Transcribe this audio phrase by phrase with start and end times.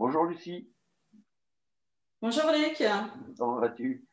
[0.00, 0.66] Bonjour Lucie.
[2.22, 2.82] Bonjour Luc.
[3.36, 4.08] Comment vas-tu?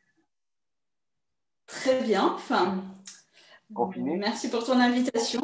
[1.66, 2.34] Très bien.
[2.34, 2.84] Enfin,
[3.72, 5.40] Confiné Merci pour ton invitation.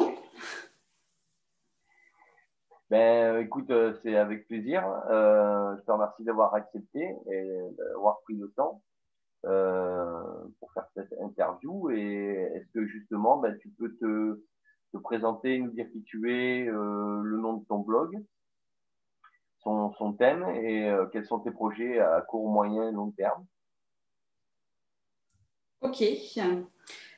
[2.91, 4.87] Ben, écoute, euh, c'est avec plaisir.
[5.09, 8.83] Euh, je te remercie d'avoir accepté et d'avoir pris le temps
[9.47, 10.21] euh,
[10.59, 11.89] pour faire cette interview.
[11.89, 14.43] Et est-ce que justement, ben, tu peux te,
[14.93, 18.23] te présenter, nous dire qui tu es, euh, le nom de ton blog,
[19.65, 23.45] son, son thème et euh, quels sont tes projets à court, moyen et long terme?
[25.81, 26.03] Ok.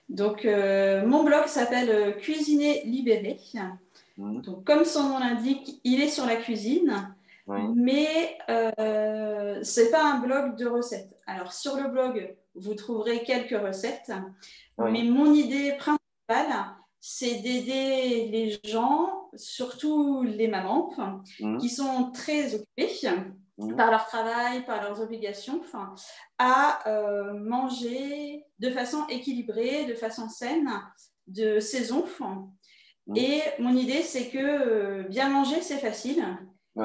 [0.10, 3.40] Donc, euh, mon blog s'appelle euh, Cuisiner libéré.
[4.18, 4.42] Mhm.
[4.42, 7.16] Donc, comme son nom l'indique, il est sur la cuisine,
[7.46, 7.60] Oui.
[7.76, 11.18] mais euh, c'est pas un blog de recettes.
[11.28, 14.12] Alors, sur le blog, vous trouverez quelques recettes,
[14.78, 14.92] Oui.
[14.92, 16.66] mais mon idée principale,
[17.00, 20.92] c'est d'aider les gens, surtout les mamans,
[21.40, 21.58] Mhm.
[21.60, 22.90] qui sont très occupées
[23.58, 23.76] Mhm.
[23.76, 25.62] par leur travail, par leurs obligations,
[26.38, 30.70] à euh, manger de façon équilibrée, de façon saine,
[31.28, 32.06] de saison.
[33.08, 33.16] Mhm.
[33.18, 36.24] Et mon idée, c'est que euh, bien manger, c'est facile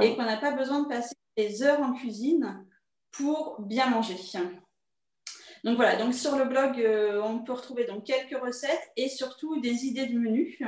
[0.00, 2.66] et qu'on n'a pas besoin de passer des heures en cuisine
[3.10, 4.16] pour bien manger.
[5.64, 9.60] Donc voilà, donc sur le blog, euh, on peut retrouver donc quelques recettes et surtout
[9.60, 10.58] des idées de menus.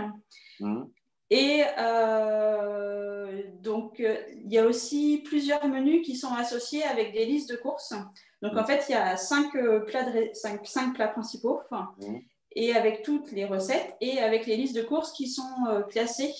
[1.36, 7.24] Et euh, donc, euh, il y a aussi plusieurs menus qui sont associés avec des
[7.24, 7.92] listes de courses.
[8.42, 11.60] Donc, en fait, il y a cinq, euh, plats, de ré- cinq, cinq plats principaux,
[11.98, 12.20] Mhm.
[12.56, 15.52] et avec toutes les recettes, et avec les listes de courses qui sont
[15.90, 16.32] classées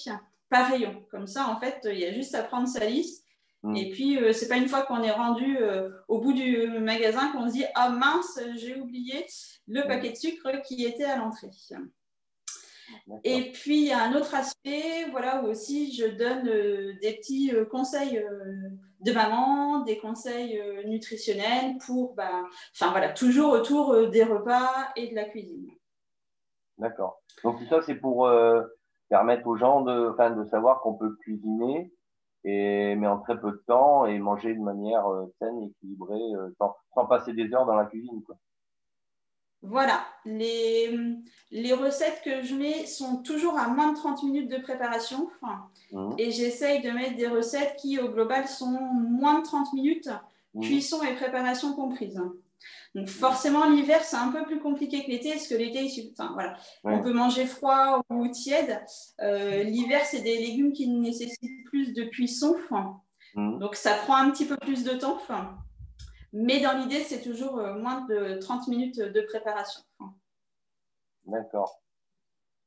[0.48, 0.94] par rayon.
[1.10, 3.24] Comme ça, en fait, il y a juste à prendre sa liste.
[3.64, 3.76] Mhm.
[3.76, 7.32] Et puis, euh, c'est pas une fois qu'on est rendu euh, au bout du magasin
[7.32, 9.26] qu'on se dit Ah mince, j'ai oublié
[9.66, 11.50] le paquet de sucre qui était à l'entrée.
[13.24, 17.16] Et puis, il y a un autre aspect, voilà, où aussi je donne euh, des
[17.16, 22.42] petits euh, conseils euh, de maman, des conseils nutritionnels pour, bah,
[22.74, 25.70] enfin voilà, toujours autour des repas et de la cuisine.
[26.78, 27.22] D'accord.
[27.42, 28.28] Donc tout ça, c'est pour
[29.10, 31.92] permettre aux gens de, de savoir qu'on peut cuisiner,
[32.44, 35.04] et, mais en très peu de temps et manger de manière
[35.38, 38.22] saine, équilibrée, sans, sans passer des heures dans la cuisine.
[38.24, 38.36] Quoi.
[39.66, 40.94] Voilà, les,
[41.50, 45.28] les recettes que je mets sont toujours à moins de 30 minutes de préparation.
[45.92, 46.14] Mhm.
[46.18, 50.10] et j'essaye de mettre des recettes qui, au global, sont moins de 30 minutes,
[50.54, 50.62] Mhm.
[50.62, 52.20] cuisson et préparation comprises.
[52.94, 56.56] Donc forcément, l'hiver, c'est un peu plus compliqué que l'été, parce que l'été, enfin, voilà,
[56.84, 56.94] Ouais.
[56.94, 58.80] on peut manger froid ou tiède.
[59.20, 62.54] Euh, l'hiver, c'est des légumes qui nécessitent plus de cuisson.
[63.36, 63.58] Mhm.
[63.58, 65.18] donc ça prend un petit peu plus de temps.
[66.36, 69.82] Mais dans l'idée, c'est toujours euh, moins de 30 minutes de préparation.
[71.26, 71.80] D'accord.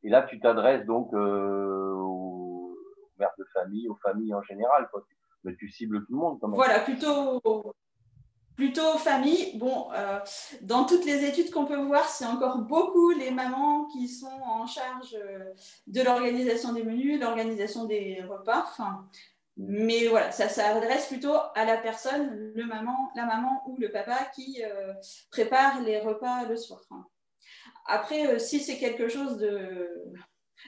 [0.03, 2.77] Et là, tu t'adresses donc euh, aux
[3.19, 4.87] mères de famille, aux familles en général.
[4.89, 5.05] Quoi.
[5.43, 6.55] Mais tu cibles tout le monde quand même.
[6.55, 7.41] Voilà, plutôt,
[8.55, 9.57] plutôt famille.
[9.57, 10.19] Bon, euh,
[10.61, 14.65] dans toutes les études qu'on peut voir, c'est encore beaucoup les mamans qui sont en
[14.65, 15.13] charge
[15.87, 18.63] de l'organisation des menus, l'organisation des repas.
[18.65, 19.09] Enfin,
[19.57, 24.17] mais voilà, ça s'adresse plutôt à la personne, le maman, la maman ou le papa
[24.35, 24.93] qui euh,
[25.31, 26.81] prépare les repas le soir.
[27.87, 29.89] Après, euh, si c'est quelque chose de,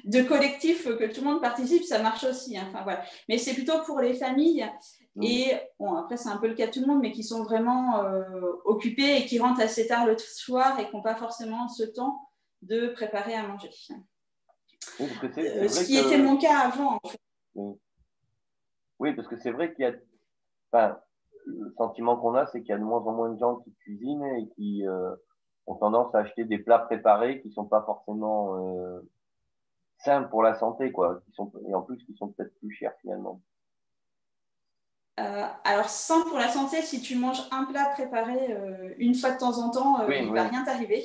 [0.05, 2.57] de collectif, que tout le monde participe, ça marche aussi.
[2.57, 2.65] hein.
[2.69, 3.03] Enfin, voilà.
[3.27, 4.67] Mais c'est plutôt pour les familles.
[5.15, 5.23] Mhm.
[5.23, 7.43] Et bon, après, c'est un peu le cas de tout le monde, mais qui sont
[7.43, 8.23] vraiment euh,
[8.65, 12.29] occupés et qui rentrent assez tard le soir et qui n'ont pas forcément ce temps
[12.61, 13.69] de préparer à manger.
[14.99, 15.07] Oui,
[15.37, 16.99] Euh, ce qui que- était mon cas avant.
[17.03, 17.19] en fait.
[17.55, 17.75] Oui,
[18.99, 19.93] parce que c'est vrai qu'il y a,
[20.71, 20.99] enfin,
[21.45, 23.73] le sentiment qu'on a, c'est qu'il y a de moins en moins de gens qui
[23.75, 25.15] cuisinent et qui euh,
[25.67, 29.01] ont tendance à acheter des plats préparés qui sont pas forcément euh,
[29.99, 32.93] sains pour la santé, quoi, qui sont et en plus qui sont peut-être plus chers
[33.01, 33.41] finalement.
[35.19, 39.31] Euh, alors, sans pour la santé, si tu manges un plat préparé euh, une fois
[39.31, 40.35] de temps en temps, Oui, il ne oui.
[40.35, 41.03] va rien t'arriver.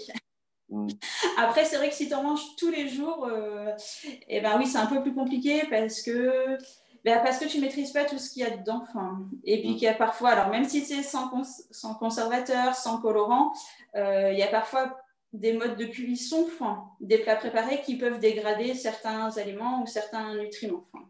[0.69, 0.88] Mm.
[1.38, 3.72] Après, c'est vrai que si tu en manges tous les jours, euh,
[4.28, 6.56] eh ben oui, c'est un peu plus compliqué parce que,
[7.04, 8.80] ben parce que tu ne maîtrises pas tout ce qu'il y a dedans.
[8.83, 9.74] Enfin, et puis Mm.
[9.74, 13.53] qu'il y a parfois, alors même si c'est sans, cons- sans conservateur, sans colorant,
[13.97, 14.98] euh, il y a parfois
[15.33, 20.34] des modes de cuisson, enfin, des plats préparés qui peuvent dégrader certains aliments ou certains
[20.36, 20.86] nutriments.
[20.92, 21.04] Enfin,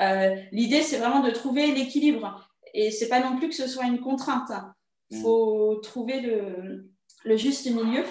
[0.00, 2.48] euh, L'idée, c'est vraiment de trouver l'équilibre.
[2.74, 4.52] Et c'est pas non plus que ce soit une contrainte.
[5.10, 6.88] Il faut trouver le,
[7.24, 8.04] le juste milieu.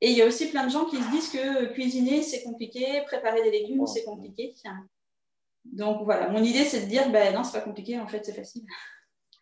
[0.00, 3.02] Et il y a aussi plein de gens qui se disent que cuisiner, c'est compliqué,
[3.06, 4.54] préparer des légumes, c'est compliqué.
[5.72, 8.32] Donc voilà, mon idée, c'est de dire, ben non, c'est pas compliqué, en fait, c'est
[8.32, 8.64] facile.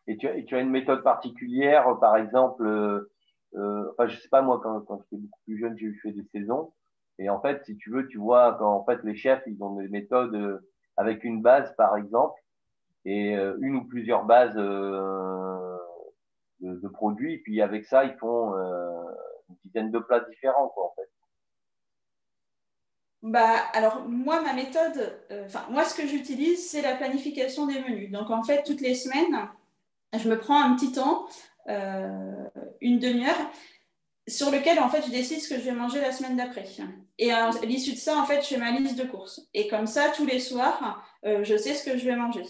[0.07, 3.11] Et tu as, tu as une méthode particulière, euh, par exemple, euh,
[3.55, 6.25] euh, enfin, je sais pas moi, quand, quand j'étais beaucoup plus jeune, j'ai fait des
[6.33, 6.73] saisons.
[7.19, 9.77] Et en fait, si tu veux, tu vois, quand en fait les chefs, ils ont
[9.77, 10.61] des méthodes
[10.97, 12.41] avec une base, par exemple.
[13.05, 15.79] et une ou plusieurs bases de,
[16.61, 17.39] de, produits.
[17.39, 18.55] Puis avec ça, ils font
[19.49, 21.09] une dizaine de plats différents, quoi, en fait.
[23.25, 28.13] Bah, alors, moi, ma méthode, enfin, moi, ce que j'utilise, c'est la planification des menus.
[28.13, 29.49] Donc, en fait, toutes les semaines,
[30.17, 31.27] je me prends un petit temps,
[31.67, 33.51] une demi-heure,
[34.27, 36.65] sur lequel en fait je décide ce que je vais manger la semaine d'après.
[37.19, 39.49] Et à l'issue de ça, en fait, je fais ma liste de courses.
[39.53, 42.43] Et comme ça, tous les soirs, euh, je sais ce que je vais manger.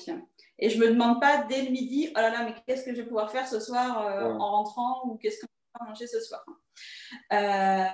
[0.59, 2.95] Et je ne me demande pas dès le midi, oh là là, mais qu'est-ce que
[2.95, 5.47] je vais pouvoir faire ce soir euh, en rentrant ou qu'est-ce que
[5.87, 6.45] manger ce soir.
[7.33, 7.85] Euh,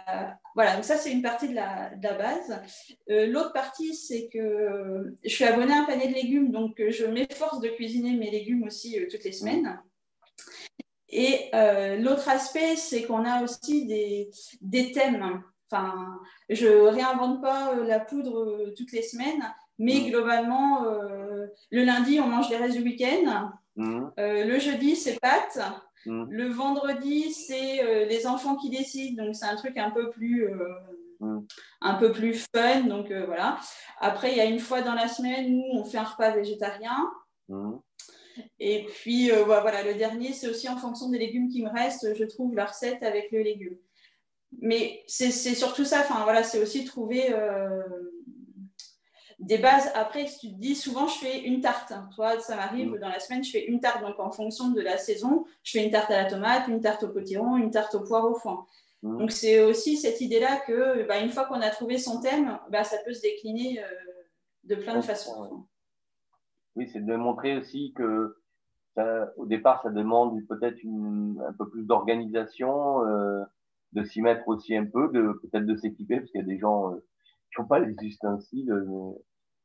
[0.55, 2.63] voilà, donc ça, c'est une partie de la, de la base.
[3.09, 7.61] L'autre partie, c'est que je suis abonnée à un panier de légumes, donc je m'efforce
[7.61, 9.81] de cuisiner mes légumes aussi toutes les semaines.
[11.11, 14.31] Et euh, l'autre aspect, c'est qu'on a aussi des,
[14.61, 15.43] des, thèmes.
[15.71, 19.43] Enfin, je réinvente pas euh, la poudre euh, toutes les semaines,
[19.79, 20.11] mais mmh.
[20.11, 20.85] globalement,
[21.71, 23.51] le lundi, on mange les restes du week-end.
[23.77, 24.09] Mmh.
[24.19, 25.59] le jeudi, c'est pâtes.
[26.07, 26.25] Mmh.
[26.31, 29.25] Le vendredi, c'est les enfants qui décident.
[29.25, 30.49] Donc, c'est un truc un peu plus,
[31.81, 32.83] un peu plus fun.
[32.83, 33.59] Donc, voilà.
[34.01, 37.11] Après, il y a une fois dans la semaine où on fait un repas végétarien.
[38.59, 42.15] Et puis, euh, voilà, le dernier, c'est aussi en fonction des légumes qui me restent,
[42.15, 43.77] je trouve la recette avec le légume.
[44.61, 47.83] Mais c'est surtout ça, enfin voilà, c'est aussi trouver euh,
[49.41, 49.91] des bases.
[49.95, 51.93] Après, tu te dis, souvent, je fais une tarte.
[52.15, 52.99] Toi, ça m'arrive, mm.
[52.99, 54.03] dans la semaine, je fais une tarte.
[54.03, 57.03] Donc, en fonction de la saison, je fais une tarte à la tomate, une tarte
[57.03, 58.67] au potiron, une tarte au poire au foin.
[59.03, 59.19] Mm.
[59.19, 62.85] Donc, c'est aussi cette idée-là que, bah, une fois qu'on a trouvé son thème, bah,
[62.85, 63.87] ça peut se décliner euh,
[64.65, 65.67] de plein de façons.
[66.77, 68.37] Oui, c'est de montrer aussi que
[69.37, 73.43] au départ, ça demande peut-être un peu plus d'organisation, euh,
[73.93, 76.59] de s'y mettre aussi un peu, de peut-être de s'équiper, parce qu'il y a des
[76.59, 76.97] gens euh,
[77.55, 78.71] qui n'ont pas les ustensiles.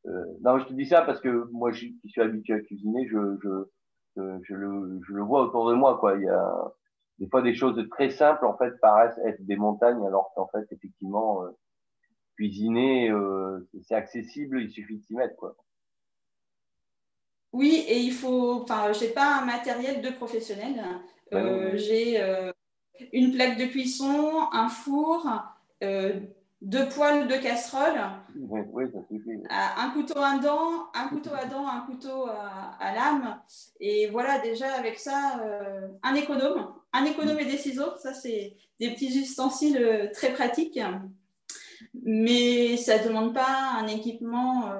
[0.08, 2.60] Euh, euh, non, je te dis ça parce que moi, je, qui suis habitué à
[2.60, 5.98] cuisiner, je, je, je, le, je le vois autour de moi.
[5.98, 6.16] Quoi.
[6.16, 6.74] Il y a
[7.20, 10.66] des fois des choses très simples, en fait, paraissent être des montagnes, alors qu'en fait,
[10.72, 11.44] effectivement,
[12.36, 13.12] cuisiner,
[13.84, 15.36] c'est accessible, il suffit de s'y mettre.
[15.38, 15.56] Quoi.
[17.56, 18.64] Oui, et il faut.
[18.64, 20.84] Enfin, j'ai pas un matériel de professionnel.
[21.32, 22.52] Euh, j'ai euh,
[23.14, 25.26] une plaque de cuisson, un four,
[25.82, 26.20] euh,
[26.66, 28.02] deux poêles de casserole,
[28.36, 29.40] oui, ça suffit.
[29.50, 33.40] un couteau à dents, un couteau à dents, un couteau à, lame.
[33.80, 35.40] Et voilà, déjà avec ça,
[36.02, 37.96] un économe, un économe et des ciseaux.
[38.02, 40.80] Ça, c'est des petits ustensiles très pratiques.
[42.04, 44.74] Mais ça ne demande pas un équipement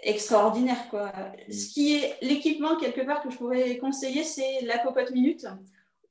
[0.00, 0.88] extraordinaire.
[0.90, 1.12] Quoi.
[1.50, 5.46] Ce qui est l'équipement, quelque part, que je pourrais conseiller, c'est la cocotte minute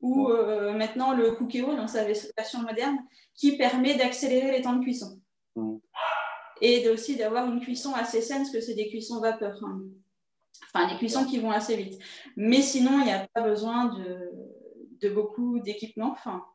[0.02, 2.98] ou euh, maintenant le Cookéo dans sa version moderne
[3.36, 5.20] qui permet d'accélérer les temps de cuisson.
[5.56, 5.78] Mm.
[6.62, 9.60] Et aussi d'avoir une cuisson assez saine, parce que c'est des cuissons vapeur.
[9.64, 9.82] Hein.
[10.74, 12.00] Enfin, des cuissons qui vont assez vite.
[12.38, 14.32] Mais sinon, il n'y a pas besoin de,
[15.02, 16.12] de beaucoup d'équipement.
[16.12, 16.46] Enfin,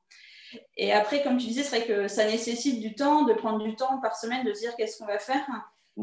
[0.77, 3.77] et après, comme tu disais, c'est vrai que ça nécessite du temps, de prendre du
[3.77, 5.47] temps par semaine, de se dire qu'est-ce qu'on va faire.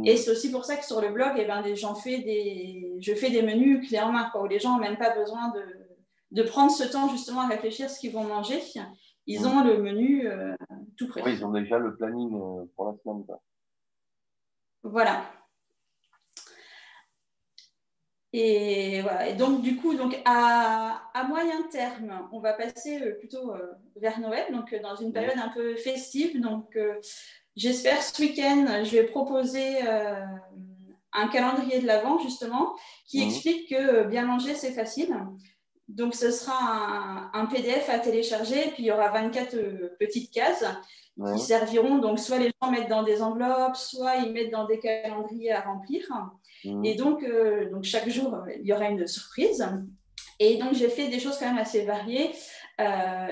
[0.06, 0.18] Et mm.
[0.18, 1.64] c'est aussi pour ça que sur le blog, eh ben,
[1.96, 5.50] fais des, je fais des menus main, quoi, où les gens n'ont même pas besoin
[5.50, 5.64] de,
[6.32, 8.62] de, prendre ce temps justement à réfléchir ce qu'ils vont manger.
[9.28, 10.56] Ils ont le menu euh,
[10.98, 11.22] tout prêt.
[11.24, 13.26] Oui, ils ont déjà le planning euh, pour la semaine.
[14.84, 15.26] Voilà.
[18.34, 19.28] Et, voilà.
[19.28, 23.54] et donc, du coup, donc à, à, moyen terme, on va passer euh, plutôt
[23.96, 26.40] vers Noël, donc dans une période un peu festive.
[26.42, 26.78] Donc,
[27.58, 30.24] J'espère ce week-end, je vais proposer euh,
[31.12, 32.76] un calendrier de l'Avent, justement,
[33.08, 33.30] qui mhm.
[33.30, 35.12] explique que bien manger, c'est facile.
[35.88, 40.66] Donc, ce sera un, PDF à télécharger, puis il y aura 24 euh, petites cases
[41.34, 41.98] qui serviront.
[41.98, 45.62] Donc, soit les gens mettent dans des enveloppes, soit ils mettent dans des calendriers à
[45.62, 46.06] remplir.
[46.66, 46.86] Mhm.
[46.86, 49.66] Et donc, euh, donc, chaque jour, il y aura une surprise.
[50.40, 52.32] Et donc, j'ai fait des choses quand même assez variées.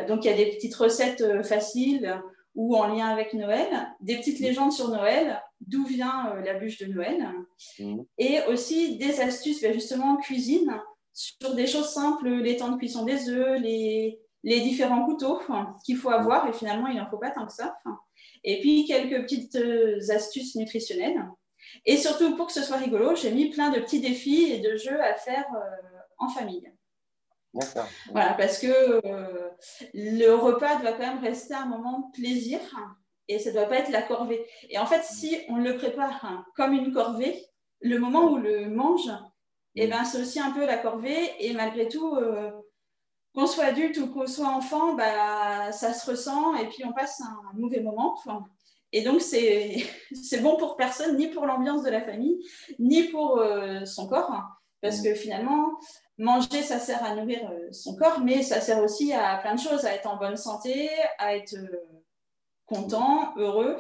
[0.08, 2.20] donc, il y a des petites recettes faciles
[2.56, 3.68] ou en lien avec Noël,
[4.00, 7.28] des petites légendes sur Noël, d'où vient euh, la bûche de Noël,
[7.80, 8.02] mmh.
[8.18, 10.80] et aussi des astuces ben, justement en cuisine
[11.16, 15.40] sur des choses simples, les temps de cuisson des œufs, les, les différents couteaux
[15.86, 17.76] qu'il faut avoir, et finalement il n'en faut pas tant que ça.
[18.44, 21.26] Et puis quelques petites euh, astuces nutritionnelles.
[21.86, 24.76] Et surtout, pour que ce soit rigolo, j'ai mis plein de petits défis et de
[24.76, 26.72] jeux à faire euh, en famille.
[28.12, 29.50] Voilà, parce que euh,
[29.94, 32.60] le repas doit quand même rester un moment de plaisir
[33.30, 34.46] et ça ne doit pas être la corvée.
[34.70, 37.42] Et en fait, si on le prépare comme une corvée,
[37.80, 39.10] le moment où on le mange,
[39.76, 41.32] eh ben, c'est aussi un peu la corvée.
[41.40, 42.52] Et malgré tout, euh,
[43.34, 47.22] qu'on soit adulte ou qu'on soit enfant, bah, ça se ressent et puis on passe
[47.22, 48.18] un mauvais moment.
[48.92, 52.40] Et donc, c'est bon pour personne, ni pour l'ambiance de la famille,
[52.80, 53.44] ni pour
[53.86, 54.32] son corps.
[54.32, 54.48] Hein.
[54.82, 55.72] parce que finalement,
[56.18, 59.84] manger, ça sert à nourrir son corps, mais ça sert aussi à plein de choses,
[59.84, 61.56] à être en bonne santé, à être
[62.66, 63.78] content, heureux.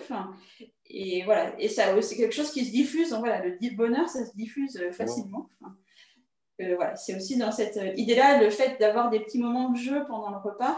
[0.88, 3.10] Et voilà, et ça c'est quelque chose qui se diffuse.
[3.10, 5.50] Donc voilà, le bonheur, ça se diffuse euh, facilement.
[6.62, 9.78] Euh, voilà, c'est aussi dans cette euh, idée-là, le fait d'avoir des petits moments de
[9.78, 10.78] jeu pendant le repas.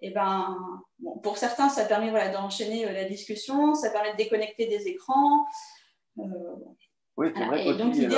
[0.00, 0.56] Et eh ben,
[1.22, 5.44] pour certains, ça permet voilà, d'enchaîner la discussion, ça permet de déconnecter des écrans.
[6.16, 7.76] oui, c'est vrai.
[7.76, 8.14] donc, il, y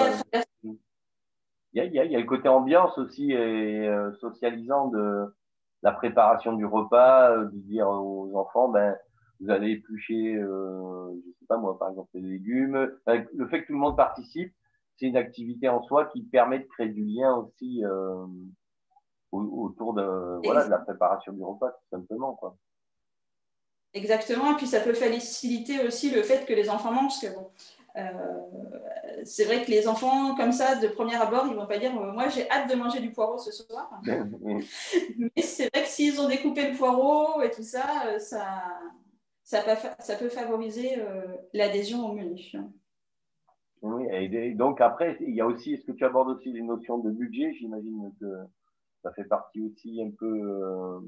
[1.81, 3.89] a, il, y a, il y a le côté ambiance aussi et
[4.21, 5.35] socialisant de
[5.83, 8.95] la préparation du repas, de dire aux enfants, ben,
[9.41, 12.91] vous allez éplucher, euh, je sais pas moi, par exemple, les légumes.
[13.07, 14.55] Le fait que tout le monde participe,
[15.01, 18.27] c'est une activité en soi qui permet de créer du lien aussi euh,
[19.33, 22.35] autour de, voilà, de la préparation du repas, tout simplement.
[22.35, 22.57] Quoi.
[23.95, 27.35] Exactement, et puis ça peut faciliter aussi le fait que les enfants mangent, parce que
[27.35, 27.51] bon,
[27.97, 31.93] euh, c'est vrai que les enfants, comme ça, de premier abord, ils vont pas dire
[31.93, 33.91] Moi, j'ai hâte de manger du poireau ce soir.
[34.07, 38.45] Mais c'est vrai que s'ils ont découpé le poireau et tout ça, euh, ça,
[39.43, 42.53] ça peut, ça peut favoriser euh, l'adhésion au menu.
[43.83, 46.99] Oui, et donc après, il y a aussi, est-ce que tu abordes aussi les notions
[46.99, 47.55] de budget?
[47.55, 48.27] J'imagine que
[49.03, 51.01] ça fait partie aussi un peu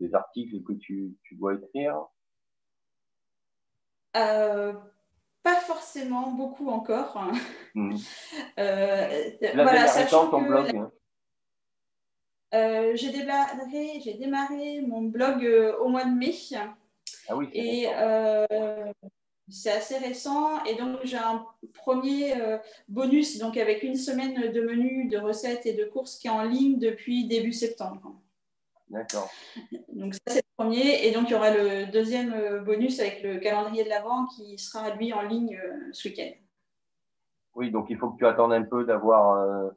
[0.00, 2.04] des articles que tu, tu dois écrire.
[4.16, 4.72] Euh,
[5.42, 7.22] pas forcément beaucoup encore.
[7.74, 7.96] Mmh.
[8.56, 10.76] Euh, voilà, sachant ton blog.
[10.76, 10.92] Hein.
[12.54, 16.32] Euh, j'ai démarré, j'ai démarré mon blog euh, au mois de mai.
[17.28, 17.88] Ah oui, et
[19.48, 20.64] c'est assez récent.
[20.64, 22.34] Et donc, j'ai un premier
[22.88, 26.44] bonus donc avec une semaine de menus, de recettes et de courses qui est en
[26.44, 28.14] ligne depuis début septembre.
[28.88, 29.28] D'accord.
[29.92, 31.06] Donc ça, c'est le premier.
[31.06, 34.58] Et donc, il y aura le deuxième euh, bonus avec le calendrier de l'Avent qui
[34.58, 36.30] sera, lui, en ligne euh, ce week-end.
[37.54, 39.70] Oui, donc il faut que tu attendes un peu d'avoir euh,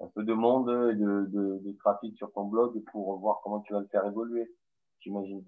[0.00, 3.80] un peu de monde et de, trafic sur ton blog pour voir comment tu vas
[3.80, 4.50] le faire évoluer,
[5.00, 5.44] j'imagine.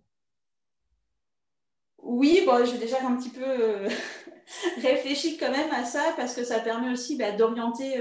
[2.02, 3.44] Oui, bon, j'ai déjà un petit peu
[4.82, 8.00] réfléchi quand même à ça parce que ça permet aussi bah, d'orienter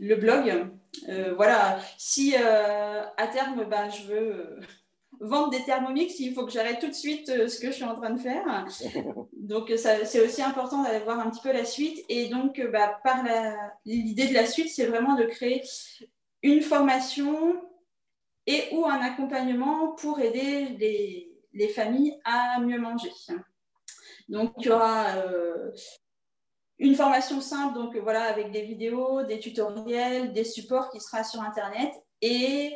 [0.00, 0.70] le blog.
[1.08, 4.60] Euh, voilà, si euh, à terme, ben, je veux euh,
[5.20, 7.94] vendre des thermomix, il faut que j'arrête tout de suite ce que je suis en
[7.94, 8.66] train de faire.
[9.32, 12.04] Donc, c'est aussi important d'aller voir un petit peu la suite.
[12.08, 13.24] Et donc, bah, par
[13.86, 15.62] l'idée de la suite, c'est vraiment de créer
[16.42, 17.56] une formation
[18.46, 23.10] et ou un accompagnement pour aider les, les familles à mieux manger.
[24.28, 25.14] Donc, il y aura
[26.78, 31.24] une formation simple, donc euh, voilà, avec des vidéos, des tutoriels, des supports qui sera
[31.24, 31.90] sur Internet.
[32.20, 32.72] Et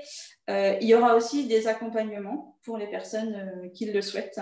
[0.50, 4.40] euh, il y aura aussi des accompagnements pour les personnes euh, qui le souhaitent.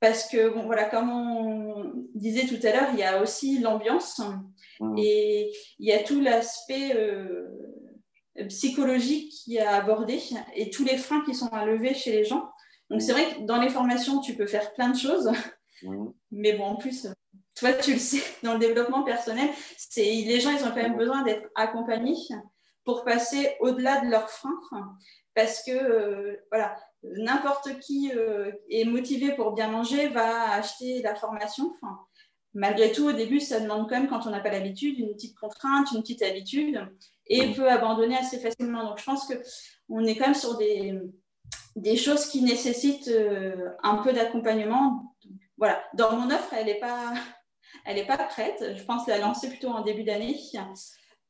[0.00, 4.20] Parce que, bon, voilà, comme on disait tout à l'heure, il y a aussi l'ambiance
[4.80, 4.98] mmh.
[4.98, 6.94] et il y a tout l'aspect
[8.48, 10.20] psychologique qui est à aborder
[10.54, 12.50] et tous les freins qui sont à lever chez les gens.
[12.90, 15.30] Donc, c'est vrai que dans les formations, tu peux faire plein de choses.
[15.82, 16.06] Mmh.
[16.30, 17.06] Mais bon, en plus,
[17.56, 20.96] toi, tu le sais, dans le développement personnel, c'est les gens, ils ont quand même
[20.96, 22.16] besoin d'être accompagnés
[22.84, 24.60] pour passer au-delà de leurs freins.
[25.34, 31.14] Parce que, euh, voilà, n'importe qui euh, est motivé pour bien manger va acheter la
[31.14, 31.74] formation.
[31.74, 31.98] Enfin,
[32.54, 35.38] malgré tout, au début, ça demande quand même, quand on n'a pas l'habitude, une petite
[35.38, 36.80] contrainte, une petite habitude,
[37.26, 38.84] et peut abandonner assez facilement.
[38.84, 40.94] Donc, je pense qu'on est quand même sur des,
[41.76, 45.14] des choses qui nécessitent euh, un peu d'accompagnement.
[45.58, 47.12] Voilà, dans mon offre, elle n'est pas
[47.84, 48.74] elle n'est pas prête.
[48.74, 50.38] Je pense la lancer plutôt en début d'année.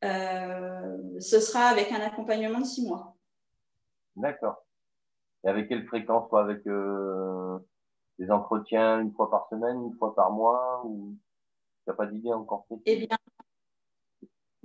[0.05, 3.17] Euh, ce sera avec un accompagnement de six mois.
[4.15, 4.65] D'accord.
[5.45, 6.43] Et avec quelle fréquence quoi?
[6.43, 7.59] Avec euh,
[8.19, 11.17] des entretiens une fois par semaine, une fois par mois ou...
[11.85, 13.17] Tu n'as pas d'idée encore Eh bien,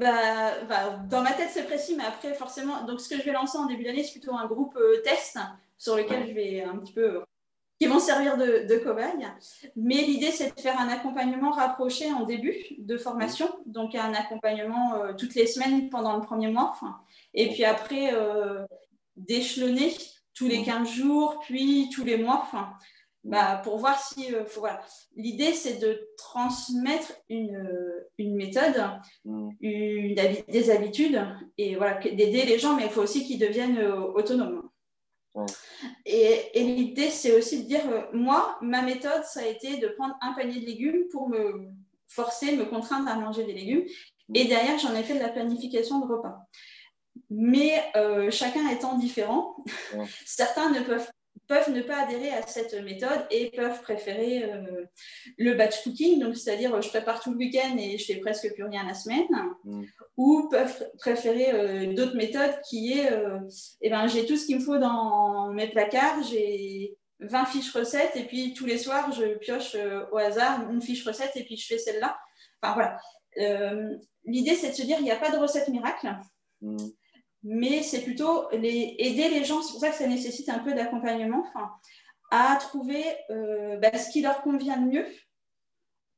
[0.02, 3.34] bah, bah, dans ma tête, c'est précis, mais après, forcément, donc ce que je vais
[3.34, 5.38] lancer en début d'année, c'est plutôt un groupe euh, test
[5.82, 7.24] sur lequel je vais un petit peu
[7.80, 9.28] qui vont servir de, de cobaye.
[9.76, 14.94] Mais l'idée, c'est de faire un accompagnement rapproché en début de formation, donc un accompagnement
[14.94, 16.76] euh, toutes les semaines pendant le premier mois,
[17.34, 18.64] et puis après, euh,
[19.16, 19.92] d'échelonner
[20.36, 22.48] tous les 15 jours, puis tous les mois,
[23.24, 24.32] bah, pour voir si...
[24.32, 24.80] Euh, voilà.
[25.16, 27.68] L'idée, c'est de transmettre une,
[28.20, 28.80] une méthode,
[29.26, 30.14] une,
[30.48, 31.20] des habitudes,
[31.58, 34.70] et voilà, d'aider les gens, mais il faut aussi qu'ils deviennent autonomes.
[36.06, 40.16] Et, l'idée, c'est aussi de dire, euh, moi, ma méthode, ça a été de prendre
[40.22, 41.70] un panier de légumes pour me
[42.08, 43.86] forcer, me contraindre à manger des légumes.
[44.34, 46.38] Et derrière, j'en ai fait de la planification de repas.
[47.30, 49.56] Mais euh, chacun étant différent,
[50.26, 51.10] certains ne peuvent
[51.52, 54.86] peuvent ne pas adhérer à cette méthode et peuvent préférer euh,
[55.38, 58.64] le batch cooking, donc c'est-à-dire je prépare tout le week-end et je fais presque plus
[58.64, 59.28] rien la semaine,
[59.66, 59.84] mm.
[60.16, 63.12] ou peuvent préférer euh, d'autres méthodes qui est,
[63.82, 68.16] eh ben, j'ai tout ce qu'il me faut dans mes placards, j'ai 20 fiches recettes
[68.16, 69.76] et puis tous les soirs je pioche
[70.14, 72.18] au hasard une fiche recette et puis je fais celle-là.
[72.62, 73.90] Enfin voilà.
[74.24, 76.16] L'idée c'est de se dire il n'y a pas de recette miracle.
[76.62, 76.78] Mm
[77.44, 80.74] mais c'est plutôt les, aider les gens, c'est pour ça que ça nécessite un peu
[80.74, 81.44] d'accompagnement,
[82.30, 85.06] à trouver euh, bah, ce qui leur convient le mieux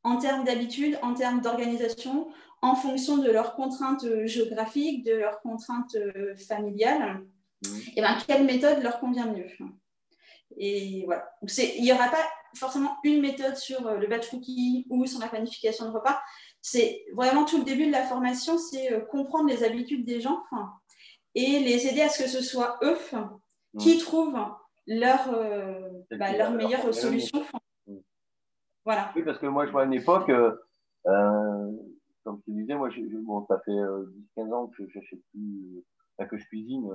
[0.04, 2.28] en termes d'habitude, en termes d'organisation,
[2.62, 7.24] en fonction de leurs contraintes géographiques, de leurs contraintes euh, familiales,
[7.64, 7.68] mmh.
[7.96, 9.48] et ben, quelle méthode leur convient le mieux.
[10.58, 11.34] Et voilà.
[11.42, 12.24] il n'y aura pas
[12.56, 16.22] forcément une méthode sur euh, le batch cookie ou sur la planification de repas.
[16.62, 20.42] C'est vraiment tout le début de la formation, c'est comprendre les habitudes des gens
[21.36, 22.98] et les aider à ce que ce soit eux
[23.80, 24.38] qui trouvent
[24.88, 27.44] leur, euh, bah, leur meilleure solution.
[28.86, 29.12] Voilà.
[29.16, 30.52] Oui, parce que moi, je vois à une époque, euh,
[31.08, 31.72] euh,
[32.24, 32.90] comme tu disais, moi,
[33.26, 33.72] bon, ça fait
[34.38, 35.84] 10-15 ans que j'achète plus,
[36.30, 36.90] que je cuisine,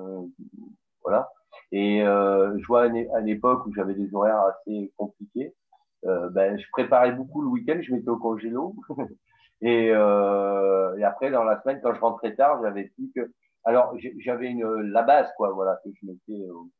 [1.02, 1.30] voilà.
[1.73, 5.54] Et je vois à l'époque où j'avais des horaires assez compliqués,
[6.02, 8.75] ben, je préparais beaucoup le week-end, je mettais au congélo.
[9.62, 13.33] et, et après, dans la semaine, quand je rentrais tard, j'avais plus que
[13.68, 16.70] alors, j'avais la base, quoi, voilà, que je mettais au,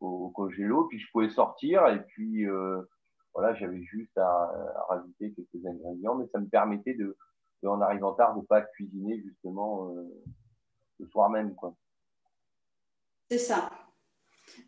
[0.00, 2.82] au congélo, puis je pouvais sortir, et puis euh,
[3.32, 4.52] voilà, j'avais juste à,
[4.90, 7.16] rajouter quelques ingrédients, mais ça me permettait de,
[7.64, 10.02] en arrivant tard, de pas cuisiner justement euh,
[10.98, 11.74] le soir même, quoi.
[13.30, 13.70] C'est ça.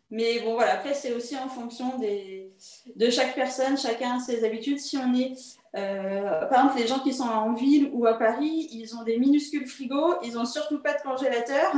[0.09, 2.51] Mais bon, voilà, après, c'est aussi en fonction des,
[2.95, 4.79] de chaque personne, chacun ses habitudes.
[4.79, 8.69] Si on est, euh, par exemple, les gens qui sont en ville ou à Paris,
[8.71, 11.73] ils ont des minuscules frigos, ils n'ont surtout pas de congélateur,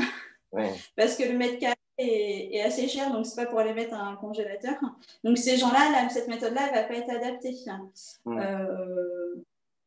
[0.95, 3.93] parce que le mètre carré est, assez cher, donc ce n'est pas pour aller mettre
[3.93, 4.75] un congélateur.
[5.23, 7.55] Donc ces gens-là, cette méthode-là, elle ne va pas être adaptée.
[8.27, 9.35] Euh,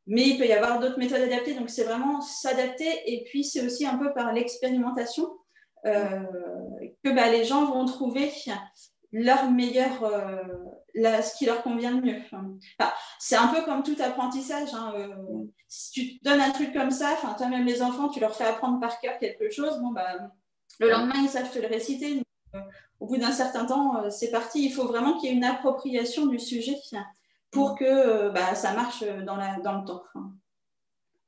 [0.07, 3.65] mais il peut y avoir d'autres méthodes adaptées, donc c'est vraiment s'adapter, et puis c'est
[3.65, 5.29] aussi un peu par l'expérimentation.
[5.87, 6.23] Euh,
[7.03, 8.31] que bah, les gens vont trouver
[9.15, 10.43] leur meilleur, euh,
[10.95, 12.19] ce qui leur convient le mieux.
[13.21, 14.75] c'est un peu comme tout apprentissage.
[14.75, 15.09] Hein, euh,
[15.69, 18.81] si tu te donnes un truc comme ça, toi-même les enfants, tu leur fais apprendre
[18.81, 20.31] par cœur quelque chose, bon, bah,
[20.81, 22.23] le lendemain, ils savent te le réciter.
[22.99, 24.65] au bout d'un certain temps, c'est parti.
[24.67, 26.75] Il faut vraiment qu'il y ait une appropriation du sujet
[27.53, 30.03] pour que bah, ça marche dans, la, dans le temps.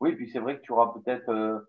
[0.01, 1.64] Oui, puis c'est vrai que tu auras peut-être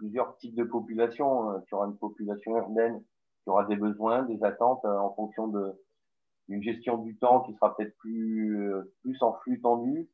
[0.00, 1.50] plusieurs types de populations.
[1.50, 3.02] Euh, tu auras une population urbaine
[3.42, 5.72] qui aura des besoins, des attentes euh, en fonction de
[6.48, 10.08] d'une gestion du temps qui sera peut-être plus euh, plus en flux tendu,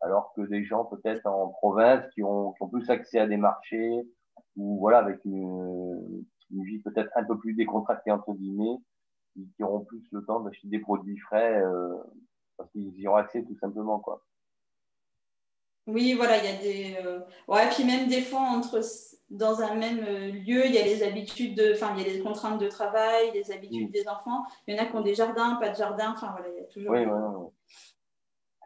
[0.00, 3.36] alors que des gens peut-être en province qui ont, qui ont plus accès à des
[3.36, 4.08] marchés
[4.56, 8.78] ou voilà avec une, une vie peut-être un peu plus décontractée entre guillemets,
[9.56, 11.62] qui auront plus le temps d'acheter des produits frais
[12.56, 14.22] parce qu'ils y auront accès tout simplement quoi.
[15.86, 16.98] Oui, voilà, il y a des.
[17.04, 17.20] Euh...
[17.48, 18.80] Ouais, puis même des fois, entre,
[19.30, 21.72] dans un même euh, lieu, il y a les habitudes, de...
[21.74, 24.44] enfin, il y a les contraintes de travail, les habitudes des enfants.
[24.66, 26.64] Il y en a qui ont des jardins, pas de jardin, enfin, voilà, il y
[26.64, 26.90] a toujours.
[26.90, 27.48] Oui, oui,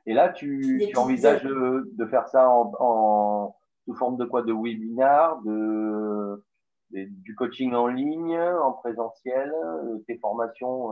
[0.07, 4.43] Et là, tu, tu envisages de, de, faire ça en, en, sous forme de quoi?
[4.43, 6.43] De webinar, de,
[6.91, 10.91] du coaching en ligne, en présentiel euh, Tes formations,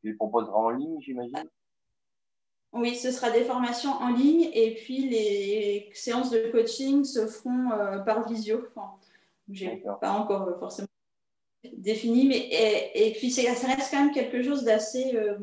[0.00, 1.48] tu les proposeras en ligne, j'imagine?
[2.74, 7.70] Oui, ce sera des formations en ligne et puis les séances de coaching se feront
[7.70, 8.66] euh, par visio.
[8.74, 8.90] Enfin,
[9.48, 10.88] je n'ai pas encore euh, forcément
[11.72, 12.48] défini, mais
[12.94, 15.38] et, puis ça reste quand même quelque chose d'assez euh,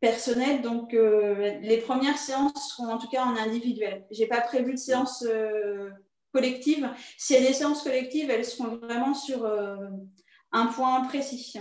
[0.00, 0.62] personnel.
[0.62, 4.06] Donc, les premières séances seront en tout cas en individuel.
[4.10, 5.24] Je n'ai pas prévu de séance
[6.32, 6.88] collective.
[7.18, 9.46] S'il y a des séances collectives, elles seront vraiment sur
[10.52, 11.58] un point précis.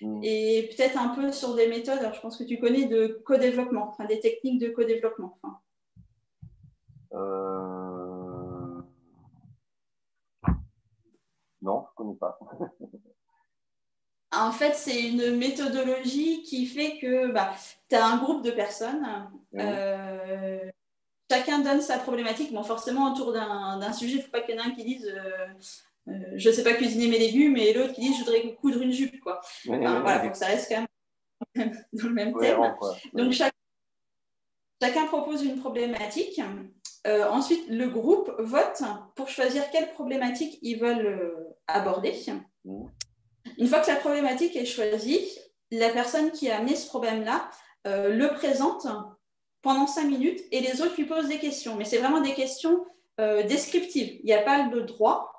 [0.00, 0.20] Mm.
[0.22, 3.88] Et peut-être un peu sur des méthodes, alors je pense que tu connais, de co-développement,
[3.88, 5.38] enfin, des techniques de co-développement.
[7.12, 8.80] Euh...
[11.62, 12.38] Non, je ne connais pas.
[14.32, 17.52] en fait, c'est une méthodologie qui fait que bah,
[17.88, 19.06] tu as un groupe de personnes.
[19.54, 20.70] Euh,
[21.30, 22.52] chacun donne sa problématique.
[22.52, 24.84] Bon, forcément, autour d'un sujet, il ne faut pas qu'il y en ait un qui
[24.84, 25.46] dise euh,
[26.36, 28.92] je ne sais pas cuisiner mes légumes et l'autre qui dit je voudrais coudre une
[28.92, 29.20] jupe.
[29.20, 29.40] Quoi.
[29.64, 30.86] voilà, faut que ça reste quand
[31.54, 32.60] même dans le même thème.
[33.14, 36.40] Donc chacun propose une problématique.
[37.06, 38.82] Euh, ensuite, le groupe vote
[39.16, 42.14] pour choisir quelle problématique ils veulent euh, aborder.
[42.64, 42.84] Mmh.
[43.56, 45.38] Une fois que la problématique est choisie,
[45.70, 47.50] la personne qui a amené ce problème-là
[47.86, 48.86] le présente
[49.62, 51.76] pendant cinq minutes et les autres lui posent des questions.
[51.76, 52.84] Mais c'est vraiment des questions
[53.18, 54.18] descriptives.
[54.20, 55.32] Il n'y a pas le droit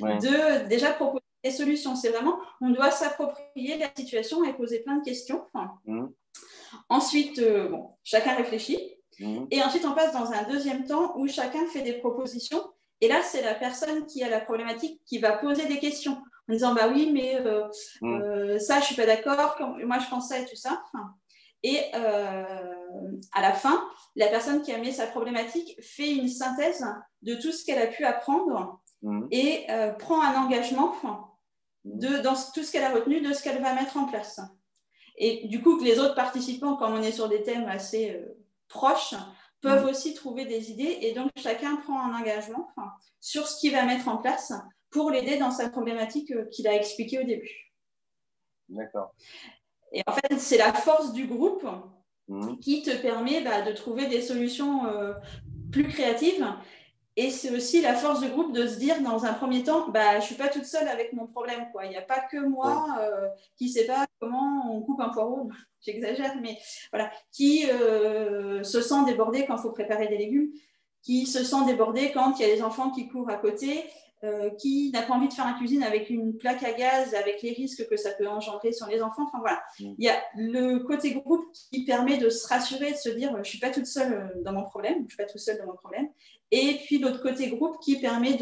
[0.00, 1.96] de déjà proposer des solutions.
[1.96, 5.44] C'est vraiment, on doit s'approprier la situation et poser plein de questions.
[5.86, 6.06] Mmh.
[6.88, 8.78] Ensuite, euh, bon, chacun réfléchit.
[9.20, 9.46] Mmh.
[9.50, 12.62] Et ensuite, on passe dans un deuxième temps où chacun fait des propositions.
[13.00, 16.52] Et là, c'est la personne qui a la problématique qui va poser des questions en
[16.52, 17.68] disant Bah oui, mais euh,
[18.02, 18.20] mmh.
[18.22, 19.56] euh, ça, je ne suis pas d'accord.
[19.84, 20.82] Moi, je pense ça et tout ça.
[21.64, 26.86] Et à la fin, la personne qui a mis sa problématique fait une synthèse
[27.22, 28.80] de tout ce qu'elle a pu apprendre
[29.30, 29.66] et
[29.98, 30.92] prend un engagement
[31.84, 34.40] de, dans tout ce qu'elle a retenu, de ce qu'elle va mettre en place.
[35.16, 38.38] Et du coup, que les autres participants, comme on est sur des thèmes assez euh,
[38.68, 39.14] proches,
[39.60, 39.88] peuvent mm.
[39.88, 40.98] aussi trouver des idées.
[41.02, 42.68] Et donc, chacun prend un engagement
[43.20, 44.52] sur ce qu'il va mettre en place
[44.90, 47.74] pour l'aider dans sa problématique euh, qu'il a expliquée au début.
[48.68, 49.12] D'accord.
[49.92, 51.66] Et en fait, c'est la force du groupe
[52.60, 55.14] qui te permet bah, de trouver des solutions euh,
[55.72, 56.46] plus créatives
[57.20, 60.12] et c'est aussi la force du groupe de se dire, dans un premier temps, bah,
[60.12, 61.66] je ne suis pas toute seule avec mon problème.
[61.72, 61.84] Quoi.
[61.86, 63.26] Il n'y a pas que moi euh,
[63.56, 65.50] qui ne sait pas comment on coupe un poireau,
[65.80, 66.56] j'exagère, mais
[66.92, 70.52] voilà, qui euh, se sent débordé quand il faut préparer des légumes,
[71.02, 73.82] qui se sent débordé quand il y a les enfants qui courent à côté,
[74.24, 77.42] euh, qui n'a pas envie de faire la cuisine avec une plaque à gaz, avec
[77.42, 79.24] les risques que ça peut engendrer sur les enfants.
[79.26, 79.94] Enfin voilà, mm.
[79.98, 83.38] il y a le côté groupe qui permet de se rassurer, de se dire je
[83.38, 85.76] ne suis pas toute seule dans mon problème, je suis pas tout seul dans mon
[85.76, 86.08] problème.
[86.50, 88.36] Et puis l'autre côté groupe qui permet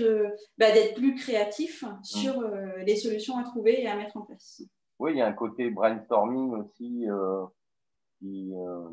[0.59, 2.45] bah, d'être plus créatif sur mm.
[2.45, 4.63] euh, les solutions à trouver et à mettre en place.
[4.99, 7.45] Oui, il y a un côté brainstorming aussi euh,
[8.19, 8.89] qui euh,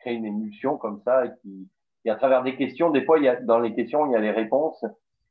[0.00, 1.68] crée une émulsion comme ça et qui,
[2.08, 4.20] à travers des questions, des fois il y a, dans les questions il y a
[4.20, 4.84] les réponses,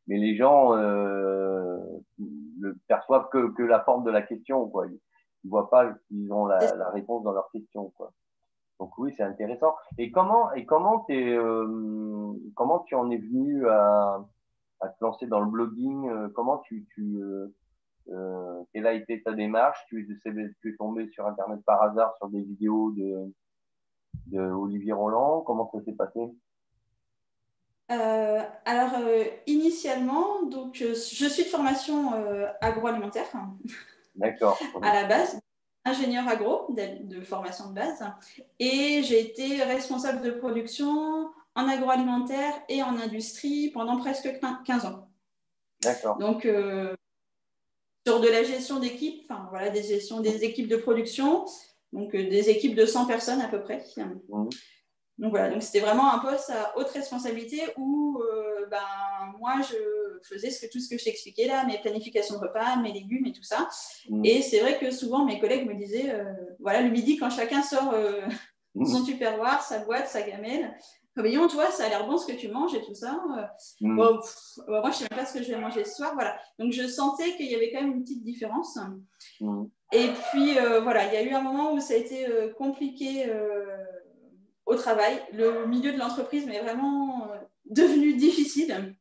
[0.08, 4.67] mais les gens ne perçoivent que, que, la forme de la question.
[4.70, 4.88] Quoi.
[4.88, 5.00] Ils
[5.46, 7.91] ne voient pas qu'ils ont la, la, réponse dans leur question.
[7.98, 8.12] Quoi.
[8.80, 9.76] Donc oui, c'est intéressant.
[9.98, 14.24] Et comment et comment es, euh, comment tu en es venu à,
[14.82, 17.48] à, te lancer dans le blogging euh, Comment tu, tu euh,
[18.10, 19.80] euh, quelle a été ta démarche?
[19.88, 23.34] Tu, tu, es tombé sur internet par hasard sur des vidéos de,
[24.28, 26.32] de Olivier Roland Comment ça s'est passé?
[27.91, 28.91] Euh, alors,
[29.45, 32.12] initialement, donc, je suis de formation
[32.62, 33.28] agroalimentaire.
[34.15, 34.60] D'accord.
[34.82, 35.39] à la base
[35.88, 38.04] ingénieur agro de, formation de base
[38.60, 44.30] et j'ai été responsable de production en agroalimentaire et en industrie pendant presque
[44.65, 45.08] 15 ans.
[45.82, 46.17] D'accord.
[46.17, 46.95] Donc, euh,
[48.06, 51.45] sur de la gestion d'équipe, enfin voilà, des gestions des équipes de production,
[51.93, 53.84] donc euh, des équipes de 100 personnes à peu près.
[53.97, 54.50] Mmh.
[55.17, 58.77] Donc voilà, donc c'était vraiment un poste à haute responsabilité où euh, ben,
[59.39, 59.75] moi je
[60.27, 63.25] faisais ce que, tout ce que je t'expliquais là, mes planifications de repas, mes légumes
[63.25, 63.67] et tout ça.
[64.10, 64.25] Mm.
[64.25, 66.23] Et c'est vrai que souvent mes collègues me disaient, euh,
[66.60, 68.27] voilà, le midi quand chacun sort euh,
[68.75, 68.86] mm.
[68.86, 70.77] son tupperware, sa boîte, sa gamelle,
[71.15, 73.19] voyons, toi, ça a l'air bon ce que tu manges et tout ça.
[73.82, 73.93] Mm.
[73.93, 74.21] moi,
[74.67, 76.12] je ne sais même pas ce que je vais manger ce soir.
[76.13, 76.39] Voilà.
[76.60, 78.77] Donc, je sentais qu'il y avait quand même une petite différence.
[79.93, 80.53] Et puis,
[80.84, 83.25] voilà, il y a eu un moment où ça a été compliqué
[84.67, 85.19] au travail.
[85.34, 88.95] Le milieu de l'entreprise m'est vraiment euh, devenu difficile.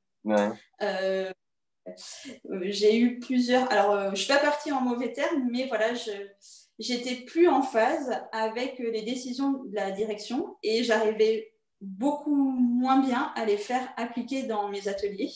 [0.83, 1.31] Euh,
[2.62, 3.70] j'ai eu plusieurs.
[3.70, 6.11] Alors, euh, je ne suis pas partie en mauvais termes, mais voilà, je
[6.79, 11.50] j'étais plus en phase avec les décisions de la direction et j'arrivais
[11.81, 15.31] beaucoup moins bien à les faire appliquer dans mes ateliers.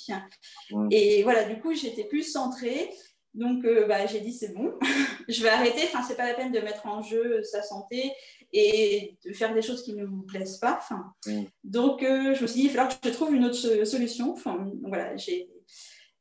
[0.90, 2.90] Et voilà, du coup, j'étais plus centrée.
[3.32, 4.74] Donc, bah, j'ai dit, c'est bon,
[5.28, 5.84] je vais arrêter.
[5.84, 8.12] Enfin, c'est pas la peine de mettre en jeu sa santé
[8.52, 10.78] et de faire des choses qui ne vous plaisent pas.
[10.78, 11.44] Enfin, mm.
[11.64, 14.32] Donc, euh, je me suis dit, il va falloir que je trouve une autre solution.
[14.32, 15.48] Enfin, voilà, j'ai,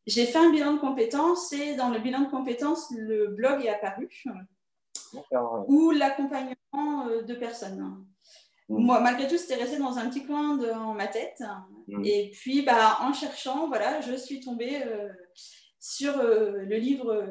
[0.06, 3.70] j'ai fait un bilan de compétences et dans le bilan de compétences, le blog est
[3.70, 4.10] apparu
[5.68, 8.06] ou l'accompagnement euh, de personnes.
[8.70, 8.84] Mm.
[8.84, 11.42] Moi, malgré tout, c'était resté dans un petit coin dans ma tête.
[11.88, 12.06] Mm.
[12.06, 15.10] Et puis, bah, en cherchant, voilà, je suis tombée euh,
[15.80, 17.26] sur le livre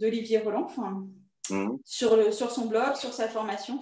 [0.00, 0.66] d'Olivier Roland,
[1.84, 3.80] sur, le, sur son blog, sur sa formation.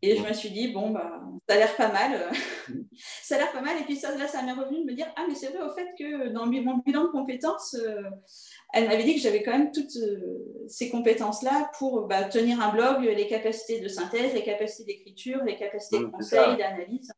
[0.00, 2.30] Et je me suis dit, bon, bah, ça a l'air pas mal.
[3.22, 3.80] ça a l'air pas mal.
[3.80, 5.74] Et puis ça, là, ça m'est revenu de me dire, ah, mais c'est vrai au
[5.74, 8.02] fait que dans mon bilan de compétences, euh,
[8.72, 12.72] elle m'avait dit que j'avais quand même toutes euh, ces compétences-là pour bah, tenir un
[12.72, 17.10] blog, les capacités de synthèse, les capacités d'écriture, les capacités de conseil, d'analyse.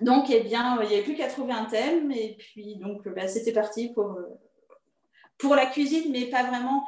[0.00, 2.10] Donc, eh bien, il n'y avait plus qu'à trouver un thème.
[2.10, 4.40] Et puis, donc, bah, c'était parti pour, euh,
[5.38, 6.84] pour la cuisine, mais pas vraiment.